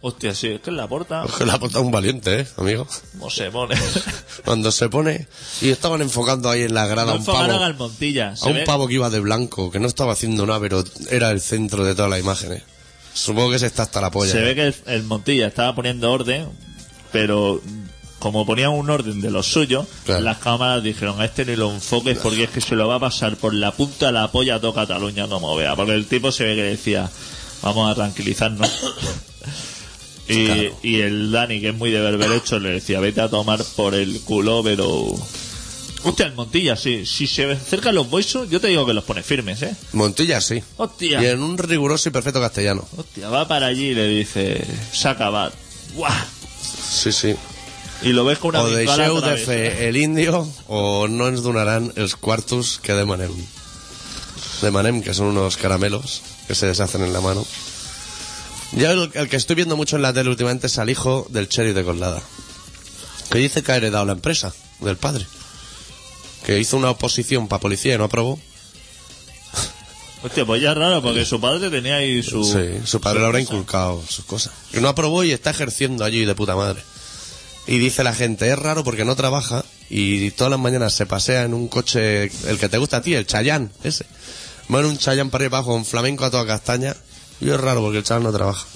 [0.00, 1.24] Hostia, sí, es que en la porta.
[1.26, 2.86] Es que la porta es un valiente, ¿eh, amigo?
[3.18, 3.74] ¿Cómo se pone?
[4.44, 5.26] Cuando se pone...
[5.60, 7.64] Y estaban enfocando ahí en la grada a No un enfocaron pavo...
[7.64, 8.28] al Montilla.
[8.30, 10.84] A Se un ve- pavo que iba de blanco, que no estaba haciendo nada, pero
[11.10, 12.62] era el centro de todas las imágenes.
[13.18, 14.30] Supongo que se está hasta la polla.
[14.32, 16.46] Se ve que el, el Montilla estaba poniendo orden,
[17.12, 17.60] pero
[18.18, 20.22] como ponían un orden de los suyos, Claro.
[20.22, 23.00] las cámaras dijeron, a este ni lo enfoques porque es que se lo va a
[23.00, 25.76] pasar por la punta de la polla a toda Cataluña como vea.
[25.76, 27.08] Porque el tipo se ve que decía,
[27.62, 28.68] vamos a tranquilizarnos.
[30.28, 30.78] y, Claro.
[30.82, 34.20] y el Dani, que es muy de berberecho, le decía, vete a tomar por el
[34.22, 35.14] culo, pero...
[36.04, 37.04] Hostia, el Montilla, sí.
[37.06, 39.74] Si se acercan los boisos, yo te digo que los pone firmes, ¿eh?
[39.92, 40.62] Montilla sí.
[40.76, 41.22] Hostia.
[41.22, 42.86] Y en un riguroso y perfecto castellano.
[42.96, 45.52] Hostia, va para allí y le dice, saca bat.
[45.94, 46.12] ¡Guau!
[46.88, 47.34] Sí, sí.
[48.02, 51.42] Y lo ves con una o bengala deixeu de fer el indio o no ens
[51.42, 53.32] donaran els quartos que demanem.
[54.62, 57.44] Demanem, que son unos caramelos que se deshacen en la mano.
[58.72, 61.48] Ya el, el que estoy viendo mucho en la tele últimamente es al hijo del
[61.48, 62.22] Cherry de Colada.
[63.32, 65.26] Que dice que ha heredado la empresa del padre.
[66.48, 68.40] Que hizo una oposición para policía y no aprobó.
[70.22, 72.42] Hostia, pues ya es raro, porque su padre tenía ahí su...
[72.42, 74.54] Sí, su padre le habrá inculcado sus cosas.
[74.72, 76.80] Que no aprobó y está ejerciendo allí de puta madre.
[77.66, 81.42] Y dice la gente, es raro porque no trabaja y todas las mañanas se pasea
[81.42, 84.06] en un coche, el que te gusta a ti, el Chayán, ese.
[84.74, 86.96] Va en un Chayán para ir abajo, un flamenco a toda castaña.
[87.42, 88.66] Y es raro porque el chaval no trabaja.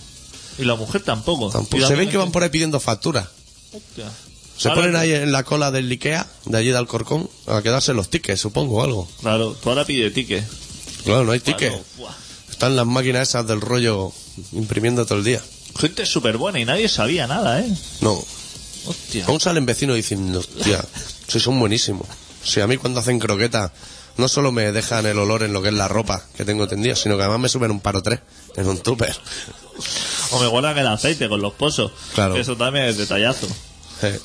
[0.59, 1.49] Y la mujer tampoco.
[1.49, 1.79] Tampoco.
[1.79, 3.31] Y Se ven que van por ahí pidiendo factura.
[3.73, 4.13] Hostia.
[4.63, 7.95] Se Ahora ponen ahí en la cola del Ikea, de allí de Alcorcón, a quedarse
[7.95, 9.09] los tickets, supongo, o algo.
[9.21, 10.47] Claro, tú ahora pide ticket.
[11.03, 11.71] Claro, no hay ticket.
[11.71, 12.15] Claro, buah.
[12.49, 14.13] Están las máquinas esas del rollo
[14.53, 15.43] imprimiendo todo el día.
[15.81, 17.77] Gente súper buena y nadie sabía nada, ¿eh?
[18.03, 18.23] No,
[18.87, 19.27] Hostia.
[19.27, 20.85] Aún salen vecinos diciendo, hostia,
[21.27, 22.07] si son buenísimos.
[22.45, 23.73] Si a mí cuando hacen croqueta
[24.17, 26.95] no solo me dejan el olor en lo que es la ropa que tengo tendida,
[26.95, 28.21] sino que además me suben un paro tres
[28.55, 29.17] en un tupper.
[30.31, 31.91] O me guardan el aceite con los pozos.
[32.15, 32.37] Claro.
[32.37, 33.49] Eso también es detallazo.
[34.03, 34.21] Eh,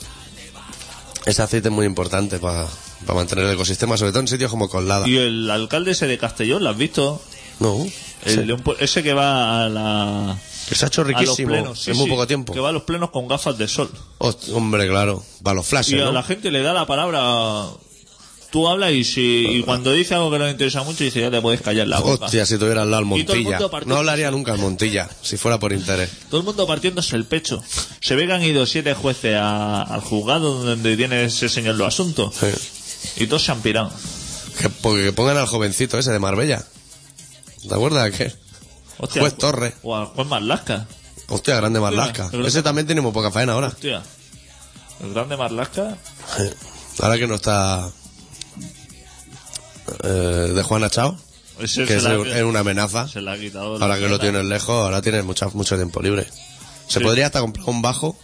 [1.28, 2.66] Ese aceite es muy importante para
[3.14, 5.08] mantener el ecosistema, sobre todo en sitios como Colada.
[5.08, 7.22] Y el alcalde ese de Castellón, ¿lo has visto?
[7.60, 7.86] No,
[8.26, 8.52] El sí.
[8.52, 10.38] un ese que va a la...
[10.70, 11.82] que se ha hecho a los riquísimo plenos.
[11.82, 12.54] Sí, en muy sí, poco tiempo.
[12.54, 13.90] Que va a los plenos con gafas de sol.
[14.20, 16.12] Host- hombre, claro, para los Y flashes, a ¿no?
[16.14, 17.66] la gente le da la palabra.
[18.50, 21.30] Tú hablas y, si, y cuando dice algo que no le interesa mucho, dice ya
[21.30, 22.26] te puedes callar la boca.
[22.26, 23.60] Hostia, si tuviera al lado al Montilla.
[23.86, 26.10] No hablaría nunca al Montilla, si fuera por interés.
[26.30, 27.62] Todo el mundo partiéndose el pecho.
[28.00, 31.88] Se ve que han ido siete jueces a- al juzgado donde tiene ese señor los
[31.90, 32.34] asuntos.
[32.40, 33.24] Sí.
[33.24, 33.92] Y todos se han pirado.
[34.58, 34.70] Que,
[35.04, 36.64] que pongan al jovencito ese de Marbella.
[37.68, 38.36] ¿Te acuerdas de qué?
[38.98, 39.74] Hostia, Juez Torres.
[39.84, 40.88] O al juez Marlasca.
[41.28, 42.30] Hostia, grande Marlasca.
[42.46, 43.68] Ese también tiene muy poca faena ahora.
[43.68, 44.02] Hostia.
[45.04, 45.98] El grande Marlasca.
[47.00, 47.92] Ahora que no está
[50.04, 51.18] eh, de Juana Chao,
[51.60, 53.08] Ese que es, la, es una amenaza.
[53.08, 53.74] se la ha quitado.
[53.74, 56.28] Ahora la que lo tienes lejos, ahora tienes mucha, mucho tiempo libre.
[56.88, 57.04] Se Sí.
[57.06, 58.18] podría hasta comprar un bajo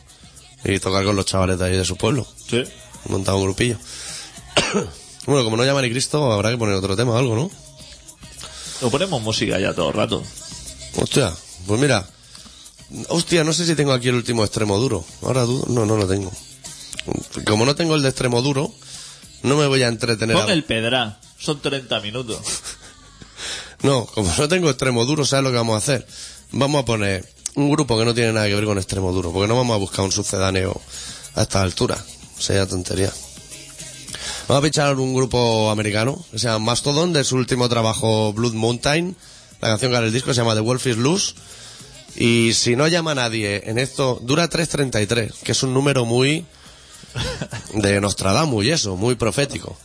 [0.63, 2.25] y tocar con los chavales de ahí de su pueblo.
[2.49, 2.63] Sí.
[3.09, 3.77] Montar un grupillo.
[5.25, 7.51] bueno, como no llama ni Cristo, habrá que poner otro tema o algo, ¿no?
[8.81, 10.23] Lo ponemos música ya todo el rato.
[10.97, 11.33] Hostia,
[11.67, 12.07] pues mira.
[13.09, 15.03] Hostia, no sé si tengo aquí el último extremo duro.
[15.23, 15.65] Ahora dudo.
[15.67, 16.31] No, no lo tengo.
[17.47, 18.71] Como no tengo el de extremo duro,
[19.41, 20.35] no me voy a entretener.
[20.37, 21.19] Pon a- el pedra.
[21.43, 22.39] Son 30 minutos.
[23.81, 26.07] No, como no tengo extremo duro, ¿sabes lo que vamos a hacer?
[26.53, 29.49] Vamos a poner un grupo que no tiene nada que ver con extremo duro, porque
[29.49, 30.79] no vamos a buscar un sucedáneo
[31.35, 32.01] a esta altura.
[32.39, 33.11] Sería tontería.
[34.47, 38.53] Vamos a pinchar un grupo americano que se llama Mastodon, de su último trabajo Blood
[38.53, 39.17] Mountain.
[39.59, 41.33] La canción que era el disco se llama The Wolf is Loose.
[42.15, 46.45] Y si no llama a nadie en esto, dura 3.33, que es un número muy
[47.73, 49.77] de Nostradamus y eso, muy profético.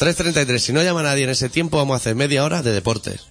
[0.00, 3.26] 3.33, si no llama nadie en ese tiempo, vamos a hacer media hora de deportes.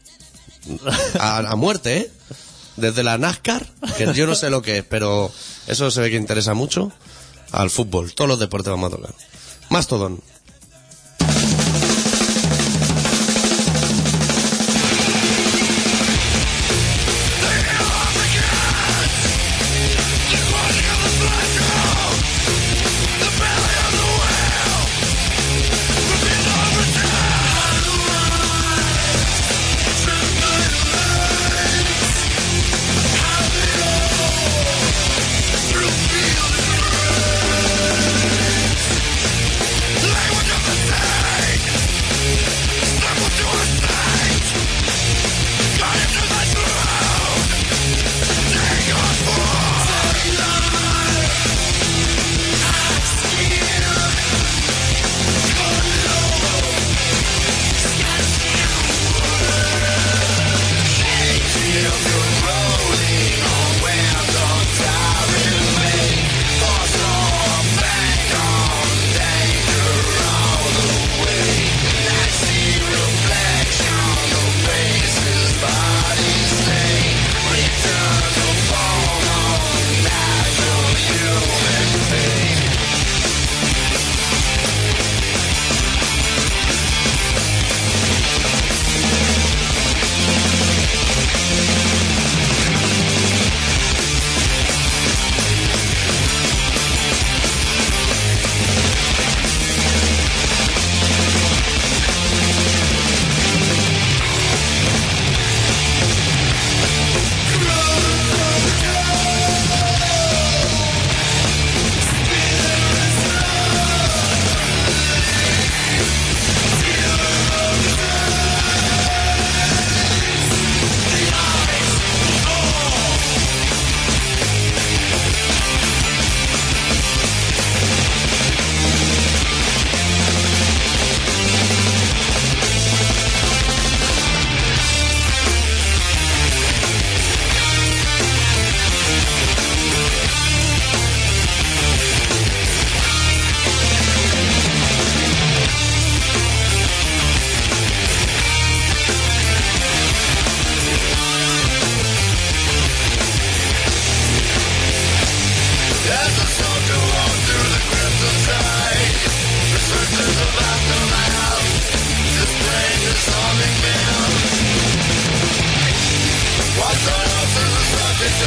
[1.20, 2.12] A, a muerte, ¿eh?
[2.76, 3.66] Desde la NASCAR,
[3.98, 5.32] que yo no sé lo que es, pero
[5.68, 6.92] eso se ve que interesa mucho,
[7.52, 8.14] al fútbol.
[8.14, 9.16] Todos los deportes vamos a tocar.
[9.70, 10.22] Mastodon.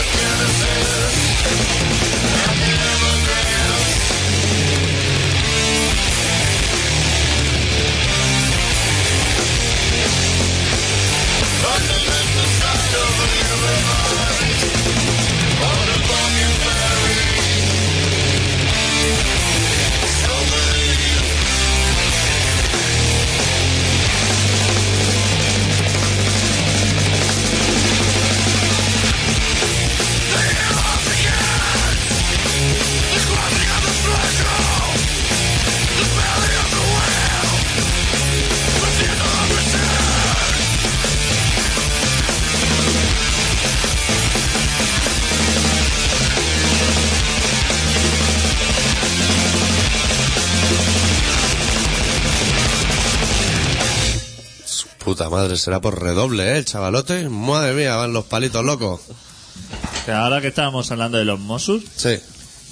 [0.02, 1.81] Su
[55.32, 56.58] madre, será por redoble, ¿eh?
[56.58, 57.28] El chavalote.
[57.28, 59.00] Madre mía, van los palitos locos.
[60.04, 62.18] Que ahora que estábamos hablando de los Mossos, Sí.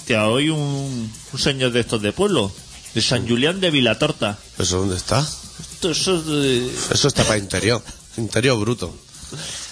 [0.07, 2.53] que hoy un, un señor de estos de pueblo,
[2.95, 4.39] de San Julián de Vilatorta.
[4.59, 5.21] ¿Eso dónde está?
[5.21, 6.71] Esto, eso es de...
[6.95, 7.83] Eso está para interior.
[8.17, 8.95] Interior bruto.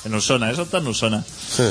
[0.04, 1.24] En Usona, eso está en Usona.
[1.56, 1.64] Sí.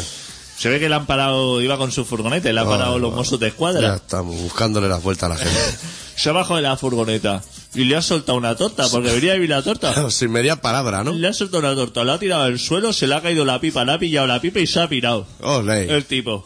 [0.60, 3.00] Se ve que le han parado, iba con su furgoneta y le han parado Ah,
[3.00, 3.16] los va.
[3.18, 3.96] Mossos de Ya escuadra.
[3.96, 5.60] estamos buscándole las vueltas a la gente.
[6.18, 7.42] Se ha bajado de la furgoneta
[7.74, 10.10] y le ha soltado una torta, porque venía de Vilatorta.
[10.12, 11.14] Sin media palabra, ¿no?
[11.14, 13.62] Le ha soltado una torta, la ha tirado al suelo, se le ha caído la
[13.62, 15.26] pipa, le ha pillado la pipa y se ha pirado.
[15.42, 15.84] Ole.
[15.94, 16.46] El tipo.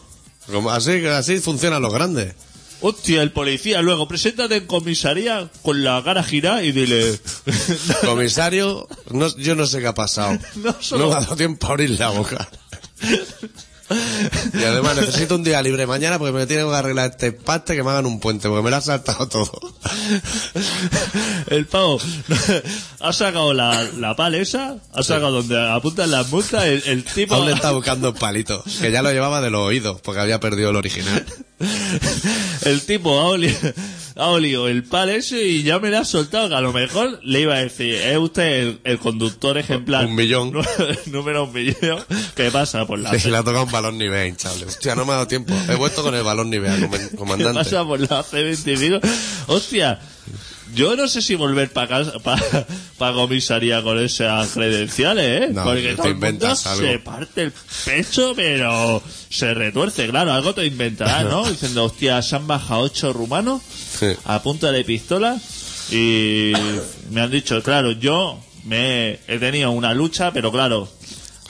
[0.50, 2.34] Como así, así funcionan los grandes.
[2.84, 7.18] Hostia, el policía, luego preséntate en comisaría con la cara girada y dile.
[8.04, 10.36] Comisario, no, yo no sé qué ha pasado.
[10.56, 12.48] No solo- No me ha dado tiempo a abrir la boca.
[14.54, 17.82] Y además necesito un día libre mañana porque me tienen que arreglar este paste que
[17.82, 19.60] me hagan un puente porque me lo ha saltado todo.
[21.48, 22.00] El pavo
[23.00, 27.34] ha sacado la, la pala esa, ha sacado donde apuntan las multas, el, el tipo.
[27.34, 30.76] Aún está buscando palitos, que ya lo llevaba de los oídos porque había perdido el
[30.76, 31.24] original.
[32.62, 33.36] El tipo ha,
[34.16, 37.20] ha olido el pal ese y ya me lo ha soltado, que a lo mejor
[37.22, 40.06] le iba a decir, es usted el, el conductor ejemplar.
[40.06, 40.52] Un millón.
[41.06, 42.04] Número un millón.
[42.34, 44.66] ¿Qué pasa por la Y le ha tocado un balón nivel hinchable.
[44.66, 45.54] Hostia, no me ha dado tiempo.
[45.68, 47.58] He vuelto con el balón nivel, comen- ¿Qué comandante.
[47.58, 49.00] pasa por la C25?
[49.48, 49.98] Hostia,
[50.74, 55.48] yo no sé si volver para casa, para comisaría con esas credenciales, ¿eh?
[55.52, 57.52] No, Porque todo el mundo se parte el
[57.84, 60.08] pecho, pero se retuerce.
[60.08, 61.44] Claro, algo te inventarás, ¿no?
[61.50, 63.62] Diciendo, hostia, se han bajado ocho rumanos
[63.98, 64.06] Sí.
[64.24, 65.38] a punta de pistola
[65.90, 66.52] y
[67.10, 70.88] me han dicho, claro, yo me he tenido una lucha, pero claro,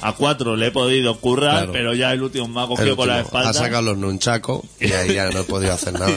[0.01, 1.73] a cuatro le he podido currar, Claro.
[1.73, 3.51] pero ya el último me ha cogido por la espalda.
[3.51, 6.11] Ha sacado los nunchacos y ahí ya no he podido hacer nada.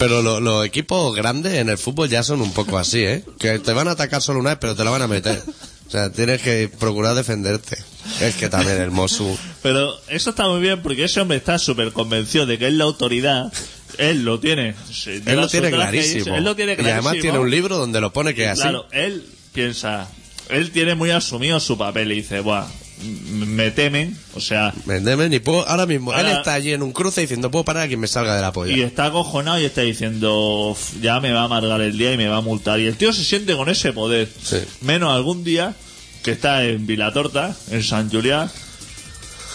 [0.00, 3.22] Pero lo- los equipos grandes en el fútbol ya son un poco así, ¿eh?
[3.38, 5.40] Que te van a atacar solo una vez, pero te la van a meter.
[5.86, 7.76] O sea, tienes que procurar defenderte.
[8.20, 9.36] Es que también el Mosu...
[9.62, 12.84] Pero eso está muy bien porque ese hombre está súper convencido de que es la
[12.84, 13.52] autoridad.
[13.98, 14.74] Él lo tiene.
[14.90, 16.24] se Él lleva lo su tiene traje y clarísimo.
[16.24, 17.08] dice- Él lo tiene Y clarísimo.
[17.08, 18.62] además tiene un libro donde lo pone que es así.
[18.62, 20.08] Claro, él piensa.
[20.48, 22.66] Él tiene muy asumido su papel y dice, Buah,
[23.02, 24.16] me temen.
[24.34, 25.66] O sea, Vendeme ni puedo...
[25.68, 28.34] Ahora mismo, él está allí en un cruce diciendo, puedo parar a quien me salga
[28.36, 28.72] de la polla.
[28.76, 32.16] y está acojonado y está diciendo, "Uf, ya me va a amargar el día y
[32.16, 32.80] me va a multar.
[32.80, 34.28] Y el tío se siente con ese poder.
[34.42, 34.58] Sí.
[34.82, 35.74] Menos algún día
[36.22, 38.50] que está en Vilatorta, en San Julián.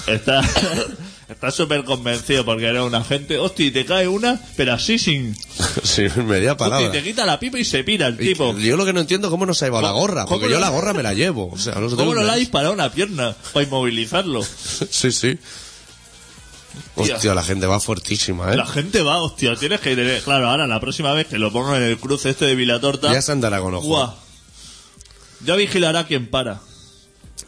[0.07, 0.41] Está.
[1.27, 3.39] Está súper convencido porque era un agente.
[3.39, 5.35] Hostia, y te cae una, pero así sin.
[5.83, 6.87] Sí, media palabra.
[6.87, 8.55] y te quita la pipa y se pira el Y- tipo.
[8.57, 10.49] Yo lo que no entiendo es cómo no se ha llevado la ¿Cómo- gorra, porque
[10.49, 11.49] yo la gorra me la llevo.
[11.51, 14.43] O sea, ¿Cómo no le ha disparado una pierna para inmovilizarlo?
[14.91, 15.37] Sí, sí.
[16.95, 18.57] Hostia, la gente va fuertísima, ¿eh?
[18.57, 20.21] La gente va, hostia, tienes que tener.
[20.21, 23.11] Claro, ahora la próxima vez que lo pongan en el cruce este de Vilatorta.
[23.13, 23.87] Ya se andará con ojo.
[23.87, 24.13] ¡guau!
[25.45, 26.61] Ya vigilará quién para.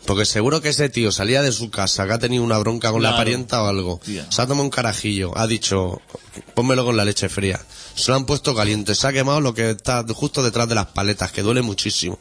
[0.06, 3.04] Porque seguro que ese tío salía de su casa, que ha tenido una bronca con
[3.04, 4.00] la parienta o algo.
[4.06, 4.26] Tía.
[4.32, 6.02] Se ha tomado un carajillo, ha dicho,
[6.54, 7.60] pónmelo con la leche fría.
[7.95, 10.86] Se lo han puesto caliente, se ha quemado lo que está justo detrás de las
[10.88, 12.20] paletas, que duele muchísimo.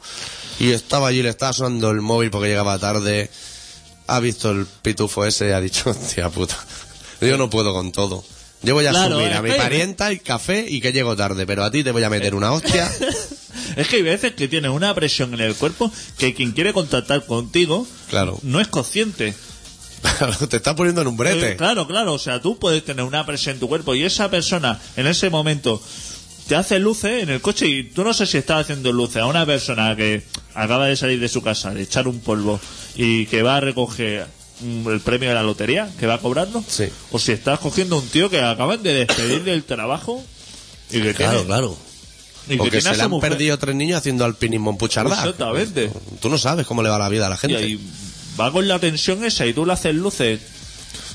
[0.58, 3.30] Y estaba allí, le estaba sonando el móvil porque llegaba tarde.
[4.08, 6.56] Ha visto el pitufo ese y ha dicho, hostia puta,
[7.20, 8.24] yo no puedo con todo.
[8.62, 11.62] Yo voy a Claro, subir a mi parienta el café y que llego tarde, pero
[11.62, 12.90] a ti te voy a meter una hostia.
[13.76, 17.24] Es que hay veces que tienes una presión en el cuerpo que quien quiere contactar
[17.26, 18.38] contigo Claro.
[18.42, 19.34] no es consciente.
[20.48, 21.52] te está poniendo en un brete.
[21.52, 24.30] Eh, claro, claro, o sea, tú puedes tener una presión en tu cuerpo y esa
[24.30, 25.82] persona en ese momento
[26.46, 29.26] te hace luces en el coche y tú no sé si estás haciendo luces a
[29.26, 30.22] una persona que
[30.54, 32.60] acaba de salir de su casa, de echar un polvo
[32.94, 34.26] y que va a recoger
[34.60, 36.84] mm, el premio de la lotería, que va a cobrarlo, Sí.
[37.10, 40.22] o si estás cogiendo un tío que acaban de despedir del trabajo
[40.90, 41.76] y que Claro, tiene, claro.
[42.46, 43.30] Y que Porque se le han mujer.
[43.30, 45.16] perdido tres niños haciendo alpinismo en Puchardá.
[45.16, 45.90] Exactamente.
[46.20, 47.56] Tú no sabes cómo le va la vida a la Y gente.
[47.56, 47.80] ahí
[48.38, 50.40] va con la tensión esa y tú le haces luces.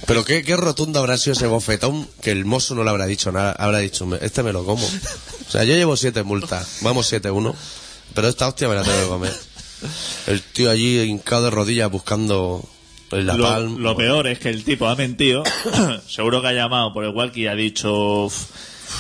[0.08, 3.32] Pero qué, qué rotundo habrá sido ese bofetón que el mozo no le habrá dicho
[3.32, 3.52] nada.
[3.52, 4.86] Habrá dicho, "Me- este me lo como.
[4.86, 6.80] O sea, yo llevo siete multas.
[6.82, 7.56] Vamos siete uno.
[8.16, 9.34] Pero esta hostia me la tengo que comer.
[10.28, 12.68] El tío allí hincado de rodillas buscando
[13.12, 13.80] la Lo, palma.
[13.80, 15.44] lo peor es que el tipo ha mentido.
[16.10, 18.36] Seguro que ha llamado por el walkie y ha dicho: "Uf,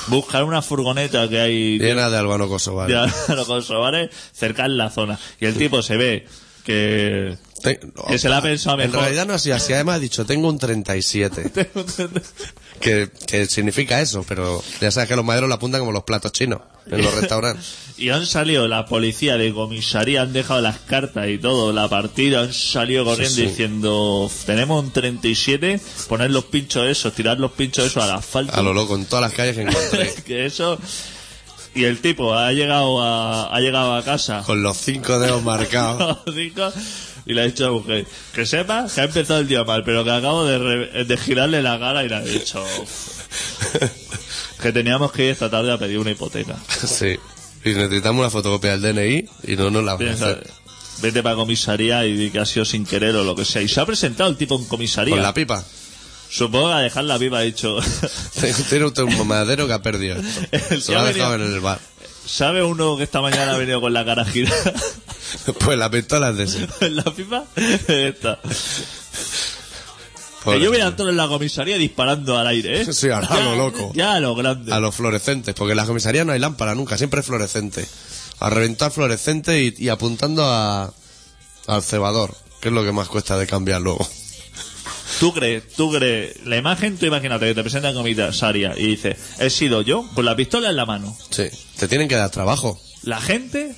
[0.07, 2.89] buscar una furgoneta que hay Llena de albano kosovar.
[2.89, 5.19] de los kosovares cerca en la zona.
[5.39, 6.27] Y el tipo se ve
[6.65, 7.37] que.
[7.61, 9.01] Te- Que se la ha pensado En mejor.
[9.03, 9.71] realidad no ha sido así.
[9.73, 11.51] Además ha dicho, tengo un 37.
[12.81, 16.31] que, que significa eso, pero ya sabes que los maderos la apuntan como los platos
[16.33, 17.75] chinos en los restaurantes.
[17.97, 22.41] y han salido la policía de comisaría, han dejado las cartas y todo, la partida,
[22.41, 23.43] han salido corriendo sí.
[23.45, 25.79] diciendo: Tenemos un 37,
[26.09, 28.53] poner los pinchos esos, tirar los pinchos esos al asfalto.
[28.55, 30.13] A lo loco, en todas las calles que encontré.
[30.25, 30.77] que eso
[31.73, 36.17] y el tipo ha llegado a ha llegado a casa Con los cinco dedos marcados.
[36.35, 36.69] cinco,
[37.25, 39.83] y le ha dicho a la mujer que sepa que ha empezado el día mal
[39.83, 42.63] pero que acabo de, re- de girarle la cara y le ha dicho
[44.61, 47.17] que teníamos que ir esta tarde a pedir una hipoteca Sí.
[47.63, 50.49] Y necesitamos una fotocopia del DNI y no nos la van a Piensa, hacer.
[51.01, 53.67] vete para comisaría y di que ha sido sin querer o lo que sea y
[53.67, 55.63] se ha presentado el tipo en comisaría Con la pipa.
[56.29, 57.77] supongo que a dejar la pipa ha dicho
[58.69, 60.15] Tiene usted un mamadero que ha perdido.
[60.71, 61.79] El Se lo ha dejado en el bar.
[62.31, 64.73] ¿Sabe uno que esta mañana ha venido con la cara girada
[65.59, 66.67] Pues la pistola es de ese.
[66.89, 67.45] la pipa
[67.87, 68.39] esta
[70.43, 72.93] Que yo voy a entrar en la comisaría disparando al aire, ¿eh?
[72.93, 73.91] Sí, a lo loco.
[73.93, 74.73] Ya a lo grande.
[74.73, 77.85] A los fluorescentes, porque en las comisarías no hay lámpara nunca, siempre es fluorescente.
[78.39, 80.91] A reventar fluorescente y, y apuntando a,
[81.67, 84.07] al cebador, que es lo que más cuesta de cambiar luego.
[85.19, 89.49] Tú crees, tú crees, la imagen, tú imagínate que te presentan comisaría y dice, he
[89.49, 91.15] sido yo, con la pistola en la mano.
[91.29, 91.45] Sí,
[91.77, 92.79] te tienen que dar trabajo.
[93.03, 93.75] La gente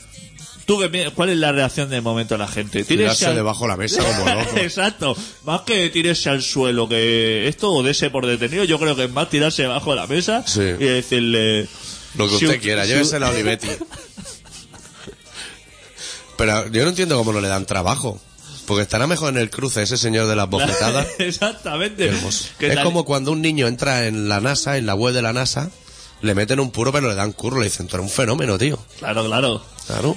[0.65, 2.85] ¿Tú qué pi- ¿Cuál es la reacción del momento de la gente?
[2.85, 4.55] Tirarse al- debajo de la mesa como loco.
[4.57, 5.13] Exacto.
[5.43, 9.11] Más que tirarse al suelo que esto o dese por detenido, yo creo que es
[9.11, 10.61] más tirarse debajo de la mesa Sí.
[10.61, 11.67] y decirle...
[12.15, 13.67] Lo que usted quiera, si llévese la Olivetti.
[16.37, 18.19] Pero yo no entiendo cómo no le dan trabajo.
[18.65, 21.07] Porque estará mejor en el cruce ese señor de las bofetadas.
[21.19, 22.11] Exactamente.
[22.59, 25.69] Es como cuando un niño entra en la NASA, en la web de la NASA,
[26.21, 28.79] le meten un puro pero le dan curro, le dicen, tú eres un fenómeno, tío.
[28.99, 29.63] Claro, claro.
[29.87, 30.15] Claro.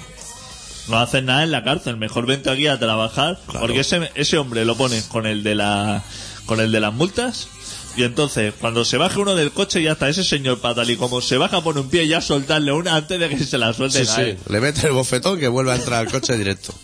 [0.89, 1.97] No haces nada en la cárcel.
[1.97, 3.41] Mejor vente aquí a trabajar.
[3.47, 3.67] Claro.
[3.67, 6.05] Porque ese, ese hombre lo pones con el de la
[6.47, 7.49] con el de las multas.
[7.97, 10.97] Y entonces, cuando se baje uno del coche, ya está ese señor para tal y
[10.97, 14.05] como se baja por un pie, ya soltarle una antes de que se la suelte.
[14.05, 14.37] Sí.
[14.49, 16.75] Le mete el bofetón que vuelve a entrar al coche directo.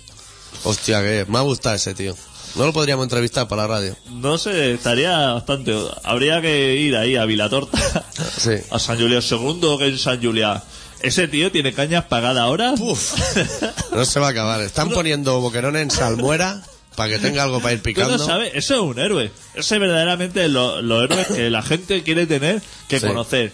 [0.64, 2.14] Hostia, que me ha gustado ese tío.
[2.54, 3.96] No lo podríamos entrevistar para la radio.
[4.10, 5.74] No sé, estaría bastante.
[6.04, 7.78] Habría que ir ahí a Vilatorta,
[8.38, 8.52] Sí.
[8.70, 10.62] a San Julián II, que en San Julián.
[11.00, 12.74] Ese tío tiene cañas pagadas ahora.
[12.78, 13.14] Uf.
[13.92, 14.60] No se va a acabar.
[14.60, 16.62] Están poniendo boquerones en salmuera
[16.96, 18.18] para que tenga algo para ir picando.
[18.18, 19.32] no sabes, eso es un héroe.
[19.54, 23.06] Ese es verdaderamente lo- los héroes que la gente quiere tener que Sí.
[23.06, 23.52] conocer.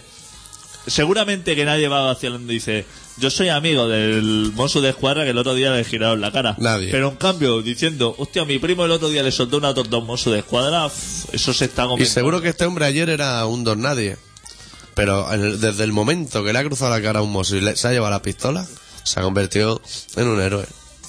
[0.89, 2.85] Seguramente que nadie va vacilando y dice,
[3.17, 6.55] yo soy amigo del mozo de escuadra que el otro día le giraron la cara.
[6.57, 6.89] Nadie.
[6.91, 9.99] Pero en cambio, diciendo, hostia, mi primo el otro día le soltó una torta a
[9.99, 10.89] un mozo de escuadra,
[11.31, 12.13] eso se está Y comiendo.
[12.13, 14.17] seguro que este hombre ayer era un don nadie.
[14.95, 17.55] Pero en el- desde el momento que le ha cruzado la cara a un mozo
[17.55, 18.65] y le- se ha llevado la pistola,
[19.03, 19.81] se ha convertido
[20.17, 20.65] en un héroe.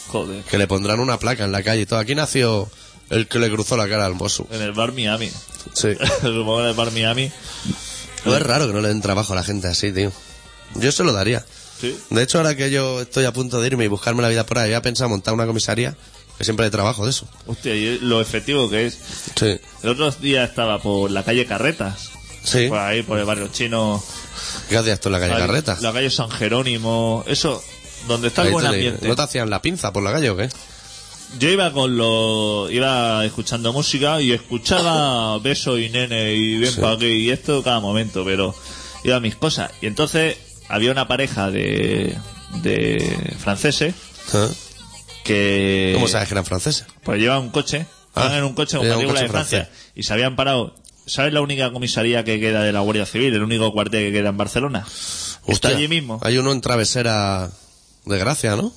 [0.09, 0.43] Joder.
[0.45, 1.99] Que le pondrán una placa en la calle y todo.
[1.99, 2.69] Aquí nació
[3.11, 4.47] el que le cruzó la cara al mozo.
[4.51, 5.31] En el bar Miami.
[5.73, 5.89] Sí.
[6.23, 7.31] Supongo en el bar Miami.
[8.25, 10.13] No es raro que no le den trabajo a la gente así, tío.
[10.75, 11.45] Yo se lo daría.
[11.81, 11.97] Sí.
[12.11, 14.59] De hecho, ahora que yo estoy a punto de irme y buscarme la vida por
[14.59, 15.97] ahí, había pensado montar una comisaría
[16.37, 17.27] que siempre hay trabajo de eso.
[17.47, 18.99] Hostia, y lo efectivo que es.
[19.39, 19.59] Sí.
[19.83, 22.11] El otro día estaba por la calle Carretas.
[22.43, 22.69] Sí.
[22.69, 24.03] Por ahí, por el barrio chino.
[24.69, 25.79] ¿Qué hacías tú en la calle Ahí, Carreta?
[25.81, 27.25] La calle San Jerónimo.
[27.27, 27.63] Eso,
[28.09, 29.07] donde está el buen te ambiente.
[29.07, 30.49] ¿No te hacían la pinza por la calle o qué?
[31.39, 32.71] Yo iba con los.
[32.71, 36.81] Iba escuchando música y escuchaba Beso y Nene y Ven Sí.
[36.81, 38.55] pa' aquí y esto cada momento, pero
[39.05, 39.71] iba a mis cosas.
[39.81, 40.37] Y entonces
[40.69, 42.17] había una pareja de.
[42.63, 43.95] de franceses
[44.35, 44.49] ¿Ah?
[45.25, 45.93] que.
[45.95, 46.87] ¿Cómo sabes que eran franceses?
[47.05, 49.93] Pues llevaban un coche, Ah, iban en un coche con matrícula de Francia francés.
[49.95, 50.75] y se habían parado.
[51.07, 53.35] ¿Sabes la única comisaría que queda de la Guardia Civil?
[53.35, 54.87] El único cuartel que queda en Barcelona.
[55.47, 56.21] Está allí mismo.
[56.23, 57.51] Hay uno en Travesera
[58.05, 58.73] de Gracia, ¿no?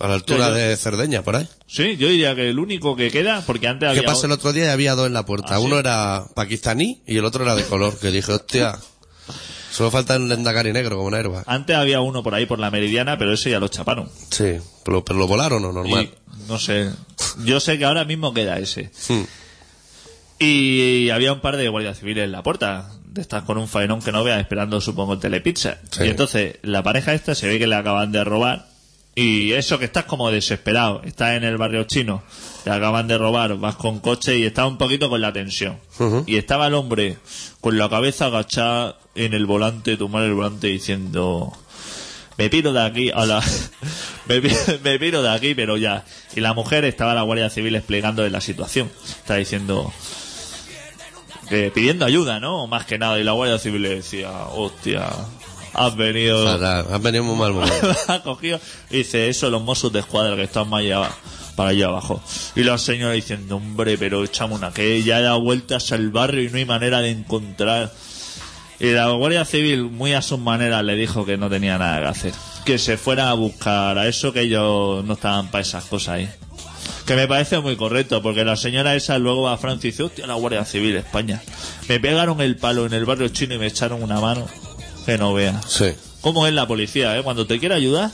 [0.00, 1.48] A la altura de Cerdeña, por ahí.
[1.66, 4.08] Sí, yo diría que el único que queda, porque antes ¿Qué había.
[4.08, 5.54] pasa el otro día y había dos en la puerta?
[5.56, 5.80] ¿Ah, Uno sí?
[5.80, 7.98] era pakistaní y el otro era de color.
[7.98, 8.78] Que dije, hostia,
[9.72, 11.42] solo falta el lendacari negro como una herba.
[11.46, 14.08] Antes había uno por ahí por la meridiana, pero ese ya lo chaparon.
[14.30, 16.04] Sí, pero, pero lo volaron o normal.
[16.04, 16.90] Y, no sé.
[17.44, 18.92] Yo sé que ahora mismo queda ese.
[19.08, 19.24] Hmm.
[20.38, 22.90] Y había un par de guardias civiles en la puerta.
[23.04, 25.78] De estas con un faenón que no veas esperando, supongo, el telepizza.
[25.90, 26.04] Sí.
[26.04, 28.68] Y entonces la pareja esta se ve que le acaban de robar.
[29.20, 31.02] Y eso que estás como desesperado.
[31.04, 32.22] Estás en el barrio chino.
[32.62, 33.56] Te acaban de robar.
[33.56, 35.78] Vas con coche y estás un poquito con la tensión.
[36.26, 37.16] Y estaba el hombre
[37.60, 41.52] con la cabeza agachada en el volante, tomar el volante diciendo
[42.36, 43.42] me piro de aquí a la
[44.28, 44.54] me, pi-
[44.84, 46.04] me piro de aquí pero ya
[46.36, 48.88] y la mujer estaba la guardia civil explicando la situación
[49.18, 49.92] está diciendo
[51.48, 55.08] que pidiendo ayuda no más que nada y la guardia civil le decía hostia
[55.74, 57.96] has venido Fatal, has venido en un mal momento.
[58.08, 58.60] ha cogido
[58.90, 61.10] y dice eso los mozos de escuadra que están más allá
[61.56, 62.22] para allá abajo
[62.54, 66.50] y la señora diciendo hombre pero echamos una que ya da vueltas al barrio y
[66.50, 67.92] no hay manera de encontrar
[68.80, 72.06] y la Guardia Civil, muy a su manera, le dijo que no tenía nada que
[72.06, 72.32] hacer.
[72.64, 76.28] Que se fuera a buscar a eso, que ellos no estaban para esas cosas ahí.
[77.04, 80.04] Que me parece muy correcto, porque la señora esa luego va a Francia y dice,
[80.04, 81.42] hostia, la Guardia Civil España.
[81.88, 84.46] Me pegaron el palo en el barrio chino y me echaron una mano.
[85.08, 85.64] Que no veas.
[85.66, 85.86] Sí.
[86.20, 87.22] ¿Cómo es la policía, eh?
[87.22, 88.10] Cuando te quiere ayudar,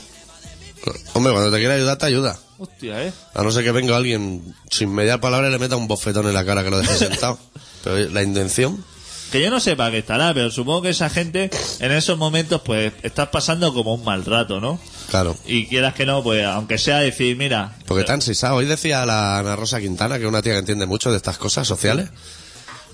[1.13, 2.39] Hombre, cuando te quiera ayudar, te ayuda.
[2.57, 3.11] hostia, eh.
[3.33, 6.33] A no ser que venga alguien sin mediar palabra y le meta un bofetón en
[6.33, 7.37] la cara que lo deje sentado.
[7.83, 8.81] Pero la intención.
[9.29, 12.61] Que yo no sé para qué estará, pero supongo que esa gente, en esos momentos,
[12.63, 14.79] pues, estás pasando como un mal rato, ¿no?
[15.09, 15.35] Claro.
[15.45, 18.55] Y quieras que no, pues, aunque sea decir, mira, Porque tan sisado.
[18.55, 21.37] Hoy decía la Ana Rosa Quintana, que es una tía que entiende mucho de estas
[21.37, 22.09] cosas sociales,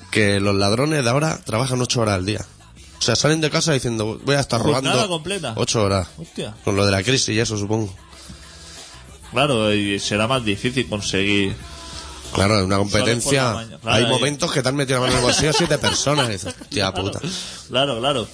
[0.10, 2.44] que los ladrones de ahora trabajan ocho horas al día.
[3.02, 5.54] O sea, salen de casa diciendo, voy a estar Jornada robando completa.
[5.58, 6.08] ocho horas.
[6.20, 6.54] hostia.
[6.64, 7.92] Con lo de la crisis y eso, supongo.
[9.32, 11.56] Claro, y será más difícil conseguir.
[12.32, 13.54] Claro, es una competencia.
[13.54, 16.30] Claro, Hay hay- momentos que te han metido la mano en el bolsillo siete personas.
[16.30, 17.20] Y dices, tía puta.
[17.70, 18.28] Claro, claro.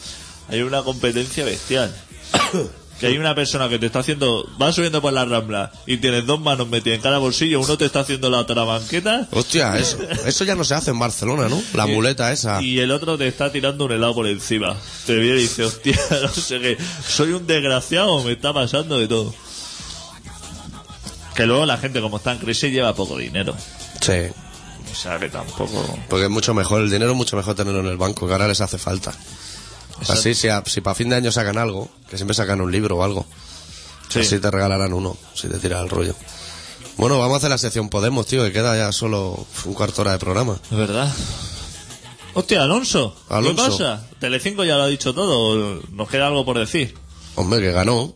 [0.50, 1.96] Hay una competencia bestial.
[3.00, 4.48] que hay una persona que te está haciendo.
[4.62, 7.60] Va subiendo por la rambla y tienes dos manos metidas en cada bolsillo.
[7.62, 9.28] Uno te está haciendo la otra banqueta.
[9.32, 9.98] Hostia, eso.
[10.26, 11.62] Eso ya no se hace en Barcelona, ¿no?
[11.74, 12.62] La y- muleta esa.
[12.62, 14.76] Y el otro te está tirando un helado por encima.
[15.06, 16.78] Te viene y dice, hostia, no sé qué.
[17.08, 19.34] Soy un desgraciado, me está pasando de todo.
[21.36, 23.56] Que luego la gente, como está en crisis, lleva poco dinero.
[24.02, 24.14] Sí.
[24.92, 26.00] O sea que tampoco.
[26.10, 28.48] Porque es mucho mejor, el dinero es mucho mejor tenerlo en el banco, que ahora
[28.48, 29.14] les hace falta.
[30.08, 32.98] Así, si, a- si para fin de año sacan algo, que siempre sacan un libro
[32.98, 33.26] o algo,
[34.10, 34.20] Sí.
[34.20, 36.16] así te regalarán uno, si te tiras el rollo.
[36.98, 40.14] Bueno, vamos a hacer la sección Podemos, tío, que queda ya solo un cuarto hora
[40.14, 40.58] de programa.
[40.72, 41.14] Es verdad.
[42.34, 43.16] Hostia, Alonso.
[43.30, 43.64] Alonso.
[43.64, 44.08] ¿Qué pasa?
[44.20, 45.82] Telecinco ya lo ha dicho todo.
[45.92, 46.96] Nos queda algo por decir.
[47.36, 48.14] Hombre, que ganó.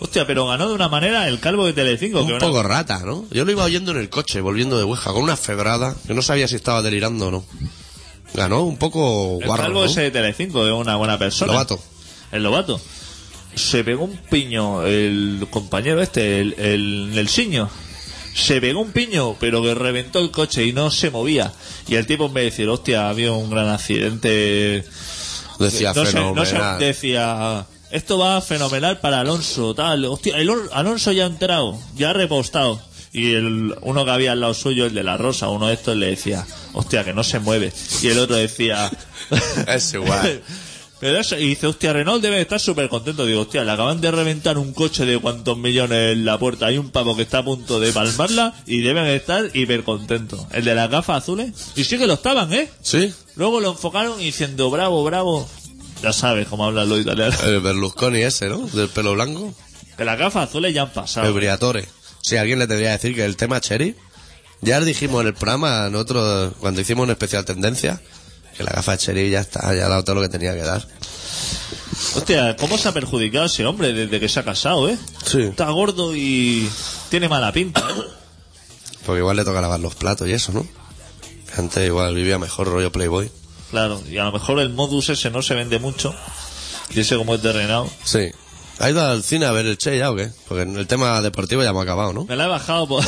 [0.00, 2.18] Hostia, pero ganó de una manera el calvo de Telecinco.
[2.20, 3.24] que Un una- poco rata, ¿no?
[3.30, 6.22] Yo lo iba oyendo en el coche, volviendo de Hueja, con una febrada, que no
[6.22, 7.44] sabía si estaba delirando o no.
[8.34, 9.86] Ganó un poco El guarro, calvo ¿no?
[9.86, 11.52] ese de Telecinco es una buena persona.
[11.52, 11.80] Lobato.
[12.30, 12.80] El Lobato.
[13.54, 17.68] Se pegó un piño, el compañero este, el, el Nelsiño.
[18.34, 21.52] Se pegó un piño, pero que reventó el coche y no se movía.
[21.88, 24.84] Y el tipo en vez de decir, hostia, ha habido un gran accidente.
[25.58, 26.78] Decía no sé, no sé, fenomenal.
[26.78, 30.04] decía, esto va fenomenal para Alonso, tal.
[30.04, 32.80] Hostia, el Alonso ya ha entrado, ya ha repostado.
[33.12, 35.96] Y el, uno que había al lado suyo, el de la rosa, uno de estos
[35.96, 37.72] le decía, hostia, que no se mueve.
[38.02, 38.90] Y el otro decía,
[39.66, 40.42] Es igual.
[41.00, 43.24] Pero eso, y dice, hostia, Renault debe estar súper contento.
[43.24, 46.66] Digo, hostia, le acaban de reventar un coche de cuantos millones en la puerta.
[46.66, 50.40] Hay un pavo que está a punto de palmarla y deben estar hiper contentos.
[50.50, 51.52] El de las gafas azules.
[51.76, 52.68] Y sí que lo estaban, ¿eh?
[52.82, 53.14] ¿Sí?
[53.36, 55.48] Luego lo enfocaron y diciendo, bravo, bravo.
[56.02, 57.44] Ya sabes cómo hablan los italianos.
[57.44, 58.66] El Berlusconi ese, ¿no?
[58.66, 59.54] Del pelo blanco.
[59.96, 61.28] Que las gafas azules ya han pasado.
[61.28, 61.86] El Briatore.
[62.28, 63.96] Si alguien le tendría que decir que el tema Cherry,
[64.60, 68.02] ya dijimos en el programa, nosotros, cuando hicimos un especial tendencia,
[68.54, 70.60] que la gafa de Cherry ya está, ya ha dado todo lo que tenía que
[70.60, 70.86] dar.
[72.16, 74.98] Hostia, ¿cómo se ha perjudicado ese hombre desde que se ha casado, eh?
[75.24, 75.40] Sí.
[75.40, 76.68] Está gordo y
[77.08, 77.80] tiene mala pinta.
[77.80, 78.02] ¿eh?
[79.06, 80.66] Porque igual le toca lavar los platos y eso, ¿no?
[81.56, 83.30] Antes igual vivía mejor rollo Playboy.
[83.70, 86.14] Claro, y a lo mejor el modus ese no se vende mucho.
[86.90, 87.90] Y ese como es de Renault.
[88.04, 88.32] Sí.
[88.80, 90.30] ¿Ha ido al cine a ver el Che ya o qué?
[90.46, 92.24] Porque el tema deportivo ya hemos acabado, ¿no?
[92.26, 93.04] Me la he bajado, por-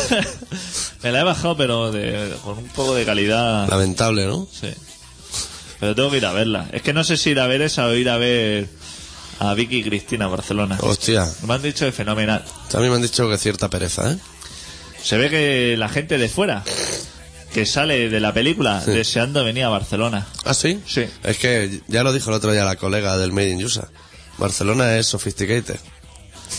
[1.03, 3.69] me la he bajado, pero de- con un poco de calidad.
[3.69, 4.49] Lamentable, ¿no?
[4.53, 4.69] Sí.
[5.79, 6.69] Pero tengo que ir a verla.
[6.73, 8.69] Es que no sé si ir a ver esa o ir a ver
[9.39, 10.77] a Vicky y Cristina Barcelona.
[10.81, 12.45] Hostia, Me han dicho que fenomenal.
[12.71, 14.19] también me han dicho que cierta pereza, ¿eh?
[15.03, 16.63] Se ve que la gente de fuera
[17.55, 18.91] que sale de la película Sí.
[18.91, 20.27] deseando venir a Barcelona.
[20.45, 20.81] ¿Ah, sí?
[20.87, 21.05] Sí.
[21.25, 23.89] Es que ya lo dijo el otro día la colega del Made in USA.
[24.41, 25.79] Barcelona es sophisticated.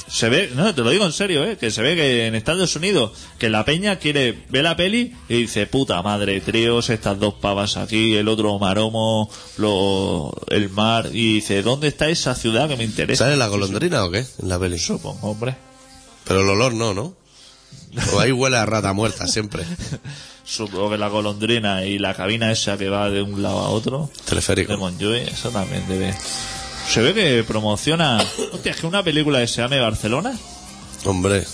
[0.08, 1.58] Se ve, no, te lo digo en serio, ¿eh?
[1.58, 5.42] que se ve que en Estados Unidos, que la peña quiere ver la peli y
[5.42, 11.36] dice, puta madre, tríos, estas dos pavas aquí, el otro maromo, lo, el mar, y
[11.36, 13.26] dice, ¿dónde está esa ciudad que me interesa?
[13.26, 14.26] ¿Sale la golondrina o qué?
[14.42, 14.78] En la peli.
[14.80, 15.56] Supongo, hombre.
[16.26, 17.16] Pero el olor no, ¿no?
[18.14, 19.66] O ahí huele a rata muerta siempre.
[20.46, 24.10] Supongo que la golondrina y la cabina esa que va de un lado a otro,
[24.14, 24.78] de Teleférico.
[24.78, 26.14] Montjuic, eso también debe...
[26.92, 28.22] Se ve que promociona...
[28.52, 30.38] Hostia, es que una película que se llame Barcelona,
[31.06, 31.46] Hombre.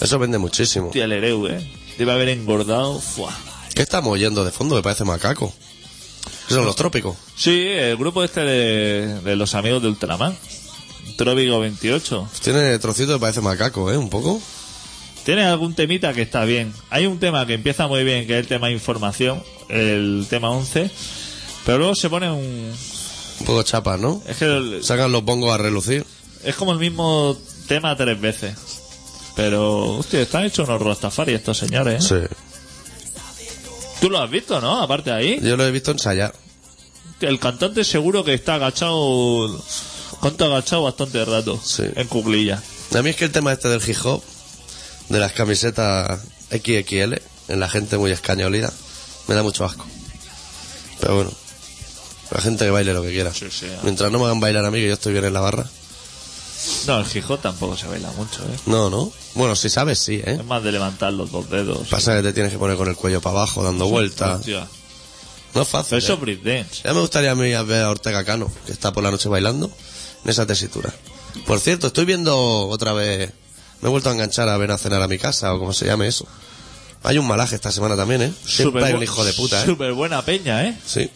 [0.00, 0.86] Eso vende muchísimo.
[0.88, 1.66] hostia, el Ereu, ¿eh?
[1.98, 3.32] Debe haber engordado, fuah.
[3.74, 4.76] ¿Qué estamos oyendo de fondo?
[4.76, 5.52] Me parece macaco.
[6.48, 7.16] ¿Qué son los trópicos?
[7.34, 10.36] Sí, el grupo este de, de los amigos de Ultraman.
[11.16, 12.28] Trópico 28.
[12.42, 13.96] Tiene trocito que parece macaco, ¿eh?
[13.96, 14.40] Un poco.
[15.24, 16.72] Tiene algún temita que está bien.
[16.90, 20.90] Hay un tema que empieza muy bien, que es el tema información, el tema 11.
[21.64, 22.72] Pero luego se pone un...
[23.40, 24.22] Un poco chapa, ¿no?
[24.26, 26.04] Es que el- Sacan los bongos a relucir.
[26.44, 27.36] es como el mismo
[27.68, 28.54] tema tres veces.
[29.34, 32.26] Pero, hostia, están hechos unos rastafari estos señores, ¿eh?
[32.28, 32.36] Sí.
[34.00, 34.80] Tú lo has visto, ¿no?
[34.82, 35.38] Aparte ahí.
[35.42, 36.34] Yo lo he visto ensayar.
[37.20, 39.62] El cantante seguro que está agachado...
[40.22, 41.60] Canta agachado bastante rato.
[41.62, 41.84] Sí.
[41.96, 42.62] En cuclilla.
[42.94, 44.22] A mí es que el tema este del hip hop,
[45.08, 46.20] de las camisetas
[46.50, 48.72] XXL, en la gente muy escañolida,
[49.28, 49.86] me da mucho asco.
[51.00, 51.30] Pero bueno,
[52.30, 53.32] la gente que baile lo que quiera.
[53.32, 53.66] Sí, sí.
[53.82, 55.66] Mientras no me hagan bailar a mí, que yo estoy bien en la barra.
[56.86, 58.58] No, el Gijón tampoco se baila mucho, ¿eh?
[58.66, 59.12] No, no.
[59.34, 60.38] Bueno, si sabes, sí, ¿eh?
[60.40, 61.86] Es más de levantar los dos dedos.
[61.88, 64.40] Pasa que te tienes que poner con el cuello para abajo, dando vueltas.
[64.40, 64.66] Hostia.
[65.54, 65.90] No es fácil.
[65.90, 66.16] Pero eso ¿eh?
[66.16, 66.82] breakdance.
[66.84, 69.70] Ya me gustaría a mí ver a Ortega Cano, que está por la noche bailando,
[70.24, 70.92] en esa tesitura.
[71.46, 73.32] Por cierto, estoy viendo otra vez.
[73.80, 75.86] Me he vuelto a enganchar a ver a cenar a mi casa, o como se
[75.86, 76.26] llame eso.
[77.02, 78.32] Hay un malaje esta semana también, ¿eh?
[78.44, 79.66] Siempre hay un hijo de puta, ¿eh?
[79.66, 80.76] Súper buena peña, ¿eh?
[80.84, 81.10] Sí.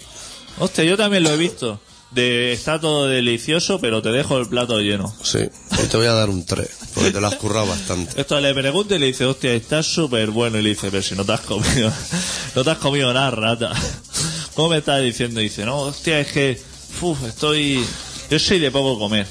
[0.59, 1.81] Hostia, yo también lo he visto.
[2.11, 5.15] De, está todo delicioso, pero te dejo el plato lleno.
[5.23, 8.21] Sí, y te voy a dar un 3, porque te lo has currado bastante.
[8.21, 10.59] Esto le pregunta y le dice, hostia, está súper bueno.
[10.59, 11.93] Y le dice, pero si no te has comido,
[12.57, 13.73] no te has comido nada, rata.
[14.55, 15.41] ¿Cómo me estás diciendo?
[15.41, 16.61] Y dice, no, hostia, es que,
[17.01, 17.85] uf, estoy,
[18.29, 19.27] yo soy de poco comer.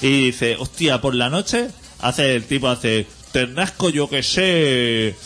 [0.00, 1.68] Y dice, hostia, por la noche,
[2.00, 5.16] hace el tipo, hace, ternasco, yo que sé,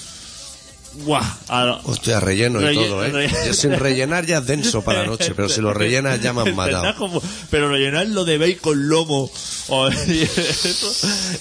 [1.05, 1.23] ¡Guau!
[1.49, 3.11] A- Hostia, relleno y Relle- todo, ¿eh?
[3.11, 6.33] re- Ya Sin rellenar ya es denso para la noche, pero si lo rellenas ya
[6.33, 6.95] me han matado.
[6.97, 9.31] Como- pero rellenarlo de bacon lomo.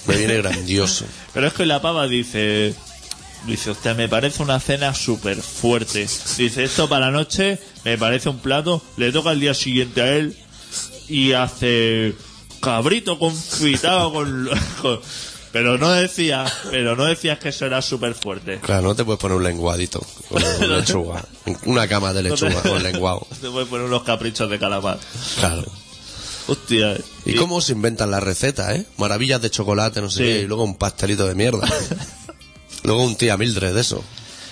[0.06, 1.04] Me viene grandioso.
[1.32, 2.74] Pero es que la pava dice...
[3.46, 6.08] Dice, hostia, me parece una cena súper fuerte.
[6.36, 8.82] Dice, esto para la noche me parece un plato.
[8.96, 10.36] Le toca al día siguiente a él
[11.08, 12.14] y hace
[12.60, 14.50] cabrito confitado con...
[14.82, 15.00] con-
[15.56, 18.58] pero no decía, pero no decías que eso era súper fuerte.
[18.60, 21.24] Claro, no te puedes poner un lenguadito con lechuga.
[21.64, 23.26] Una cama de lechuga con lenguado.
[23.40, 24.98] Te puedes poner unos caprichos de calamar.
[25.40, 25.64] Claro.
[26.46, 26.98] Hostia.
[27.24, 28.84] ¿Y cómo se inventan las recetas, eh?
[28.98, 30.24] Maravillas de chocolate, no sé Sí.
[30.24, 31.66] qué, y luego un pastelito de mierda.
[32.82, 34.04] luego un tía Mildred de eso.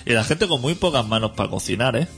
[0.07, 2.09] Y la gente con muy pocas manos para cocinar, ¿eh?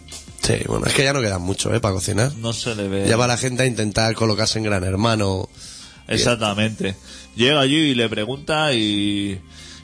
[0.43, 1.81] Sí, bueno, es que ya no quedan mucho, ¿eh?
[1.81, 2.33] Para cocinar.
[2.37, 3.09] No se le ve.
[3.09, 5.49] Ya va la gente a intentar colocarse en Gran Hermano.
[6.07, 6.95] Exactamente.
[7.37, 9.39] Llega allí y le pregunta y,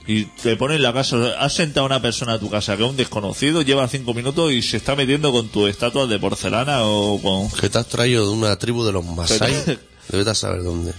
[0.07, 1.17] y te pone en la casa.
[1.39, 4.53] Has sentado a una persona a tu casa que es un desconocido, lleva cinco minutos
[4.53, 7.51] y se está metiendo con tus estatuas de porcelana o con.
[7.51, 9.53] Que te has traído de una tribu de los Masai.
[10.09, 10.93] Debes de saber dónde.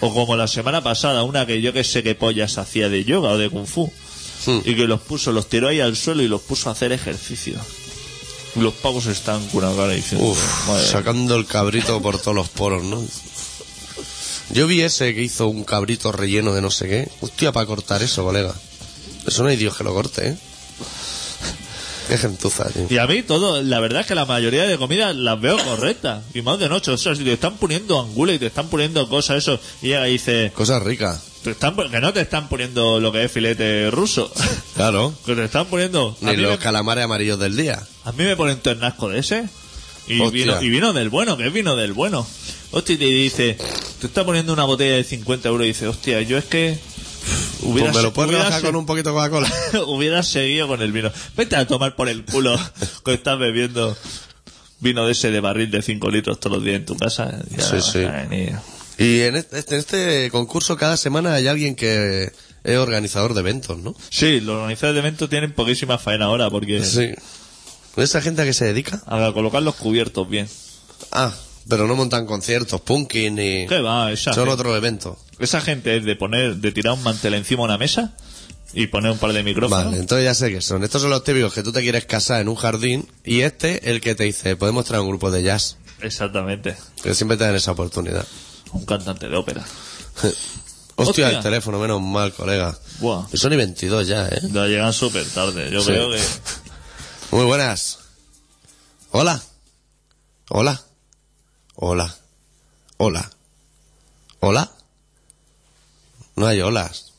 [0.00, 3.30] O como la semana pasada, una que yo que sé qué pollas hacía de yoga
[3.30, 3.90] o de kung fu.
[4.46, 4.58] Hmm.
[4.64, 7.54] Y que los puso, los tiró ahí al suelo y los puso a hacer ejercicio.
[8.54, 10.26] Los pavos están con una cara diciendo.
[10.26, 13.04] Uf, "Madre sacando el cabrito por todos los poros, ¿no?
[14.50, 17.08] Yo vi ese que hizo un cabrito relleno de no sé qué.
[17.20, 18.54] Hostia, para cortar eso, colega.
[19.26, 20.36] Eso no hay Dios que lo corte, ¿eh?
[22.08, 22.86] Qué gentuza, tío.
[22.88, 26.22] Y a mí todo, la verdad es que la mayoría de comidas las veo correctas.
[26.32, 29.06] Y más de noche, o sea, si te están poniendo angulas y te están poniendo
[29.10, 31.20] cosas, eso, y llega y dice, Cosas ricas.
[31.44, 34.32] te están, pon- que no te están poniendo lo que es filete ruso.
[34.74, 35.12] Claro.
[35.26, 36.16] que te están poniendo...
[36.22, 37.82] Ni los me, calamares amarillos del día.
[38.04, 39.46] a mí me ponen ternasco de ese.
[40.06, 40.30] Y Hostia.
[40.44, 42.26] vino, y vino del bueno, que es vino del bueno.
[42.70, 43.58] Hostia, y te dice,
[44.00, 46.78] te está poniendo una botella de 50 euros y dice, hostia, yo es que...
[47.62, 49.52] Hubiera, Pues me lo puedes hubiera con un poquito de Coca-Cola.
[49.86, 51.10] hubieras seguido con el vino.
[51.36, 52.58] Vete a tomar por el culo
[53.04, 53.96] que estás bebiendo
[54.80, 57.38] vino de ese de barril de 5 litros todos los días en tu casa.
[57.56, 58.06] Ya Sí, sí.
[58.98, 62.32] Y en este, en este concurso cada semana hay alguien que
[62.64, 63.94] es organizador de eventos, ¿no?
[64.10, 67.10] Sí, los organizadores de eventos tienen poquísima faena ahora porque Sí.
[67.96, 69.02] ¿Esa gente a qué se dedica?
[69.06, 70.48] a colocar los cubiertos bien.
[71.10, 71.32] Ah,
[71.68, 73.66] pero no montan conciertos, punking ni...
[73.66, 74.10] ¿Qué va?
[74.12, 75.18] Esa, Son gente, otros eventos.
[75.38, 78.14] esa gente es de poner, de tirar un mantel encima de una mesa
[78.72, 79.84] y poner un par de micrófonos.
[79.86, 80.84] Vale, entonces ya sé que son.
[80.84, 84.00] Estos son los típicos que tú te quieres casar en un jardín y este el
[84.00, 85.76] que te dice, podemos traer un grupo de jazz.
[86.00, 86.76] Exactamente.
[87.02, 88.24] Que siempre te dan esa oportunidad.
[88.72, 89.64] Un cantante de ópera.
[90.16, 90.32] Hostia,
[90.96, 91.30] Hostia.
[91.30, 92.76] el teléfono, menos mal, colega.
[93.00, 93.26] Buah.
[93.32, 94.40] Y son y 22 ya, ¿eh?
[94.52, 95.70] Ya llegan súper tarde.
[95.70, 95.86] Yo Sí.
[95.88, 96.20] creo que...
[97.30, 97.98] Muy buenas.
[99.10, 99.40] Hola.
[100.50, 100.82] Hola.
[101.80, 102.12] Hola.
[102.96, 103.30] Hola.
[104.40, 104.70] Hola.
[106.34, 107.12] No hay olas.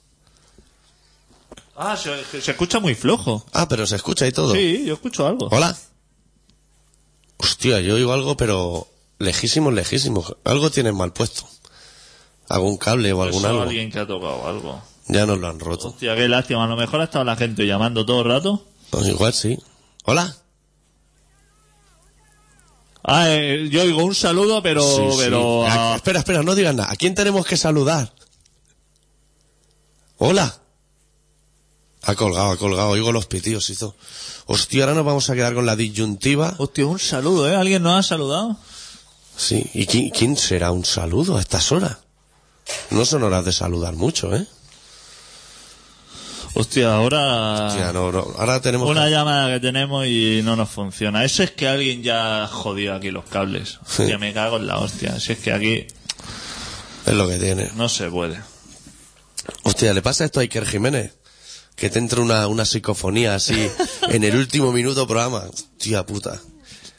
[1.78, 3.46] Ah, se, se escucha muy flojo.
[3.54, 4.54] Ah, pero se escucha y todo.
[4.54, 5.48] Sí, yo escucho algo.
[5.50, 5.78] Hola.
[7.38, 8.88] Hostia, yo oigo algo, pero
[9.18, 10.26] lejísimo, lejísimo.
[10.44, 11.48] Algo tienen mal puesto.
[12.50, 13.62] Algún cable o algún Eso algo.
[13.62, 14.82] alguien que ha tocado algo.
[15.08, 15.88] Ya nos lo han roto.
[15.90, 16.66] Hostia, qué lástima.
[16.66, 18.66] A lo mejor ha estado la gente llamando todo el rato.
[18.90, 19.58] Pues igual sí.
[20.04, 20.36] Hola.
[23.04, 24.82] Ah, eh, yo oigo un saludo, pero...
[24.82, 25.18] Sí, sí.
[25.20, 26.92] pero Ah, ah, Espera, espera, no digas nada.
[26.92, 28.14] ¿A quién tenemos que saludar?
[30.18, 30.60] Hola.
[32.04, 32.90] Ha colgado, ha colgado.
[32.90, 33.96] Oigo los pitidos, hizo.
[34.46, 36.56] Hostia, ahora nos vamos a quedar con la disyuntiva.
[36.58, 37.56] Hostia, un saludo, ¿eh?
[37.56, 38.58] ¿Alguien nos ha saludado?
[39.38, 39.70] Sí.
[39.74, 41.98] ¿Y quién, quién será un saludo a estas horas?
[42.90, 44.46] No son horas de saludar mucho, ¿eh?
[46.60, 47.68] Hostia, ahora...
[47.68, 48.20] Hostia, no, no.
[48.38, 49.12] Ahora tenemos Una que...
[49.12, 51.24] llamada que tenemos y no nos funciona.
[51.24, 53.80] Eso es que alguien ya ha jodido aquí los cables.
[53.88, 54.02] Sí.
[54.04, 55.18] Hostia, me cago en la hostia.
[55.20, 55.88] Si es que aquí
[57.06, 57.72] Es lo que tiene.
[57.76, 58.42] no se puede.
[59.64, 61.14] Hostia, ¿le pasa esto a Iker Jiménez?
[61.78, 63.70] Que te entra una, una psicofonía así
[64.10, 65.46] en el último minuto programa.
[65.54, 66.40] Hostia puta.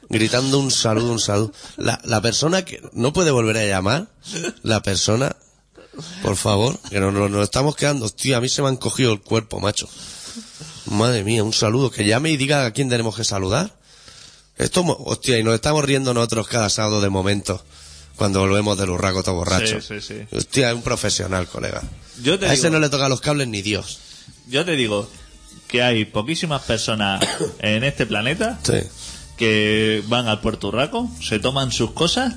[0.09, 1.53] Gritando un saludo, un saludo.
[1.77, 4.09] La, la persona que no puede volver a llamar,
[4.63, 5.37] la persona,
[6.23, 8.07] por favor, que nos, nos- nos estamos quedando.
[8.07, 9.89] Hostia, a mí se me han cogido el cuerpo, macho.
[10.87, 11.91] Madre mía, un saludo.
[11.91, 13.79] Que llame y diga a quién tenemos que saludar.
[14.59, 17.63] Esto, hostia, y nos estamos riendo nosotros cada sábado de momento.
[18.17, 19.81] Cuando volvemos del urraco todo borracho.
[19.81, 20.37] Sí, sí, sí.
[20.37, 21.83] Hostia, es un profesional, colega.
[22.23, 23.99] Yo te a ese digo- no le toca los cables ni Dios.
[24.47, 25.09] Yo te digo
[25.69, 27.25] que hay poquísimas personas
[27.61, 28.81] en este planeta Sí.
[29.39, 32.35] que van al Puerto Urraco, se toman sus cosas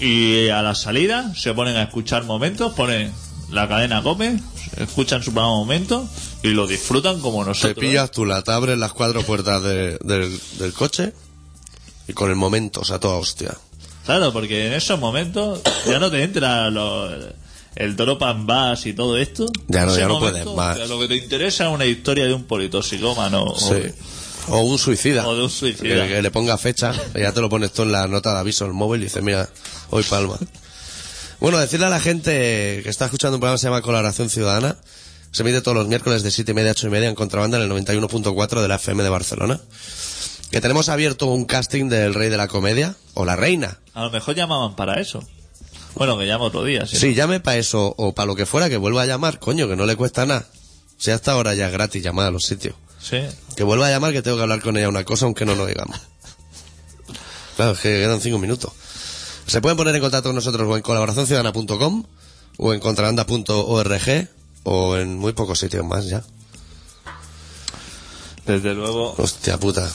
[0.00, 3.12] y a la salida se ponen a escuchar momentos, ponen
[3.50, 4.38] la cadena Cope,
[4.76, 6.08] escuchan su programa momento
[6.42, 7.78] y lo disfrutan como Te nosotros.
[7.78, 11.12] pillas tú la, te abres las cuatro puertas de- del, del coche
[12.08, 13.54] y con el momento, o sea, toda hostia.
[14.04, 17.08] Claro, porque en esos momentos ya no te entra lo-
[17.76, 19.46] el drop and bass y todo esto.
[19.68, 20.78] Ya no- ya no puedes más.
[20.88, 23.54] Lo que te interesa es una historia de un politoxicómano.
[23.56, 23.64] Sí.
[23.74, 24.13] O
[24.48, 25.26] un suicida.
[25.26, 26.06] O de un suicida.
[26.06, 28.40] Que, que le ponga fecha, y ya te lo pones tú en la nota de
[28.40, 29.48] aviso del móvil y dices, mira,
[29.90, 30.38] hoy palma.
[31.40, 34.76] Bueno, decirle a la gente que está escuchando un programa que se llama Colaboración Ciudadana,
[35.30, 37.58] se emite todos los miércoles de 7 y media a 8 y media en contrabanda
[37.58, 39.60] en el 91.4 de la FM de Barcelona.
[40.50, 43.80] Que tenemos abierto un casting del Rey de la Comedia, o la Reina.
[43.94, 45.26] A lo mejor llamaban para eso.
[45.96, 46.86] Bueno, que llama otro día.
[46.86, 46.96] Sí.
[46.96, 49.76] Sí, llame para eso o para lo que fuera, que vuelva a llamar, coño, que
[49.76, 50.46] no le cuesta nada.
[50.98, 52.74] Si hasta ahora ya es gratis llamar a los sitios.
[53.04, 53.20] Sí.
[53.54, 55.66] Que vuelva a llamar que tengo que hablar con ella una cosa aunque no lo
[55.66, 56.00] digamos.
[57.56, 58.72] Claro, es que quedan cinco minutos.
[59.46, 62.04] Se pueden poner en contacto con nosotros o en colaboracionciudadana.com
[62.56, 64.28] o en contrabanda.org
[64.62, 66.24] o en muy pocos sitios más ya.
[68.46, 69.14] Desde luego.
[69.18, 69.90] Hostia puta.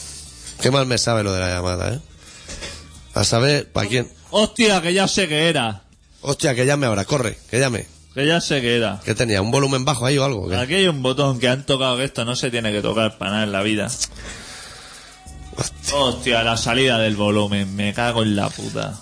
[0.62, 2.00] Qué mal me sabe lo de la llamada, ¿eh?
[3.16, 4.12] A saber, ¿para quién?
[4.30, 5.84] Hostia, que ya sé que era.
[6.22, 7.88] Hostia, que llame ahora, corre, que llame.
[8.20, 9.00] Que ya sé que era.
[9.06, 9.42] ¿Qué tenía?
[9.42, 10.50] ¿Un volumen bajo ahí o algo?
[10.50, 10.58] ¿Qué?
[10.58, 13.32] Aquí hay un botón que han tocado que esto no se tiene que tocar para
[13.32, 13.90] nada en la vida.
[15.94, 17.74] Hostia, la salida del volumen.
[17.78, 19.00] Me cago en la puta.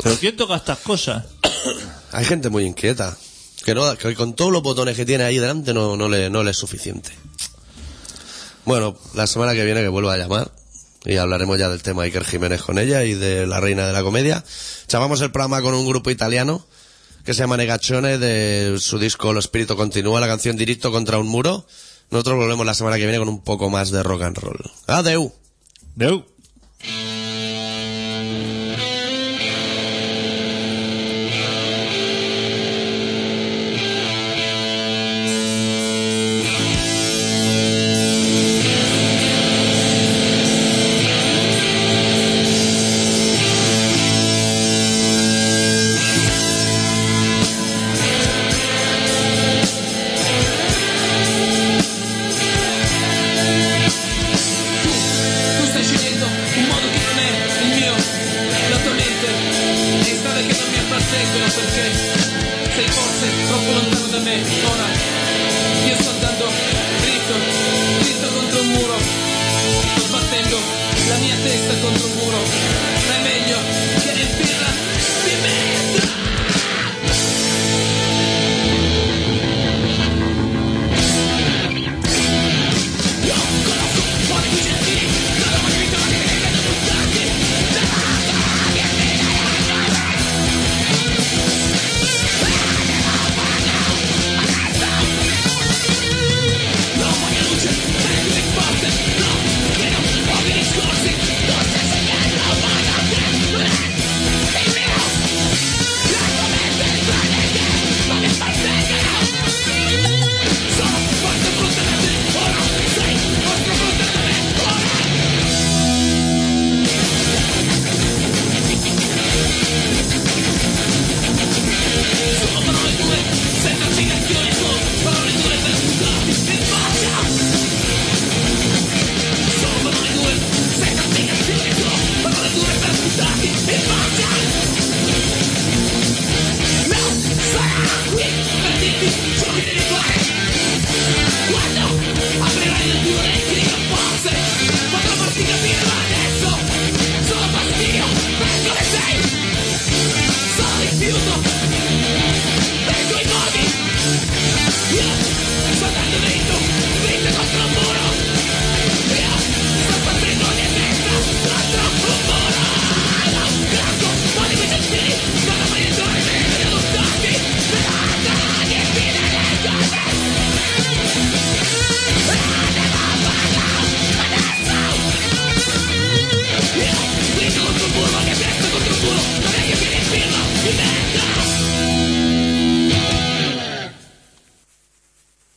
[0.00, 1.24] ¿Pero quién toca estas cosas?
[2.12, 3.16] Hay gente muy inquieta.
[3.64, 6.44] Que, no, que con todos los botones que tiene ahí delante no, no, le, no
[6.44, 7.10] le es suficiente.
[8.66, 10.52] Bueno, la semana que viene que vuelva a llamar
[11.04, 14.04] y hablaremos ya del tema Iker Jiménez con ella y de la reina de la
[14.04, 14.44] comedia.
[14.86, 16.64] Llamamos el programa con un grupo italiano
[17.24, 21.28] que se llama Negaccione de su disco Lo Espíritu Continúa, la canción Diritto contra un
[21.28, 21.66] muro.
[22.10, 24.70] Nosotros volvemos la semana que viene con un poco más de rock and roll.
[24.86, 25.32] Adeu.
[25.94, 26.24] Deu.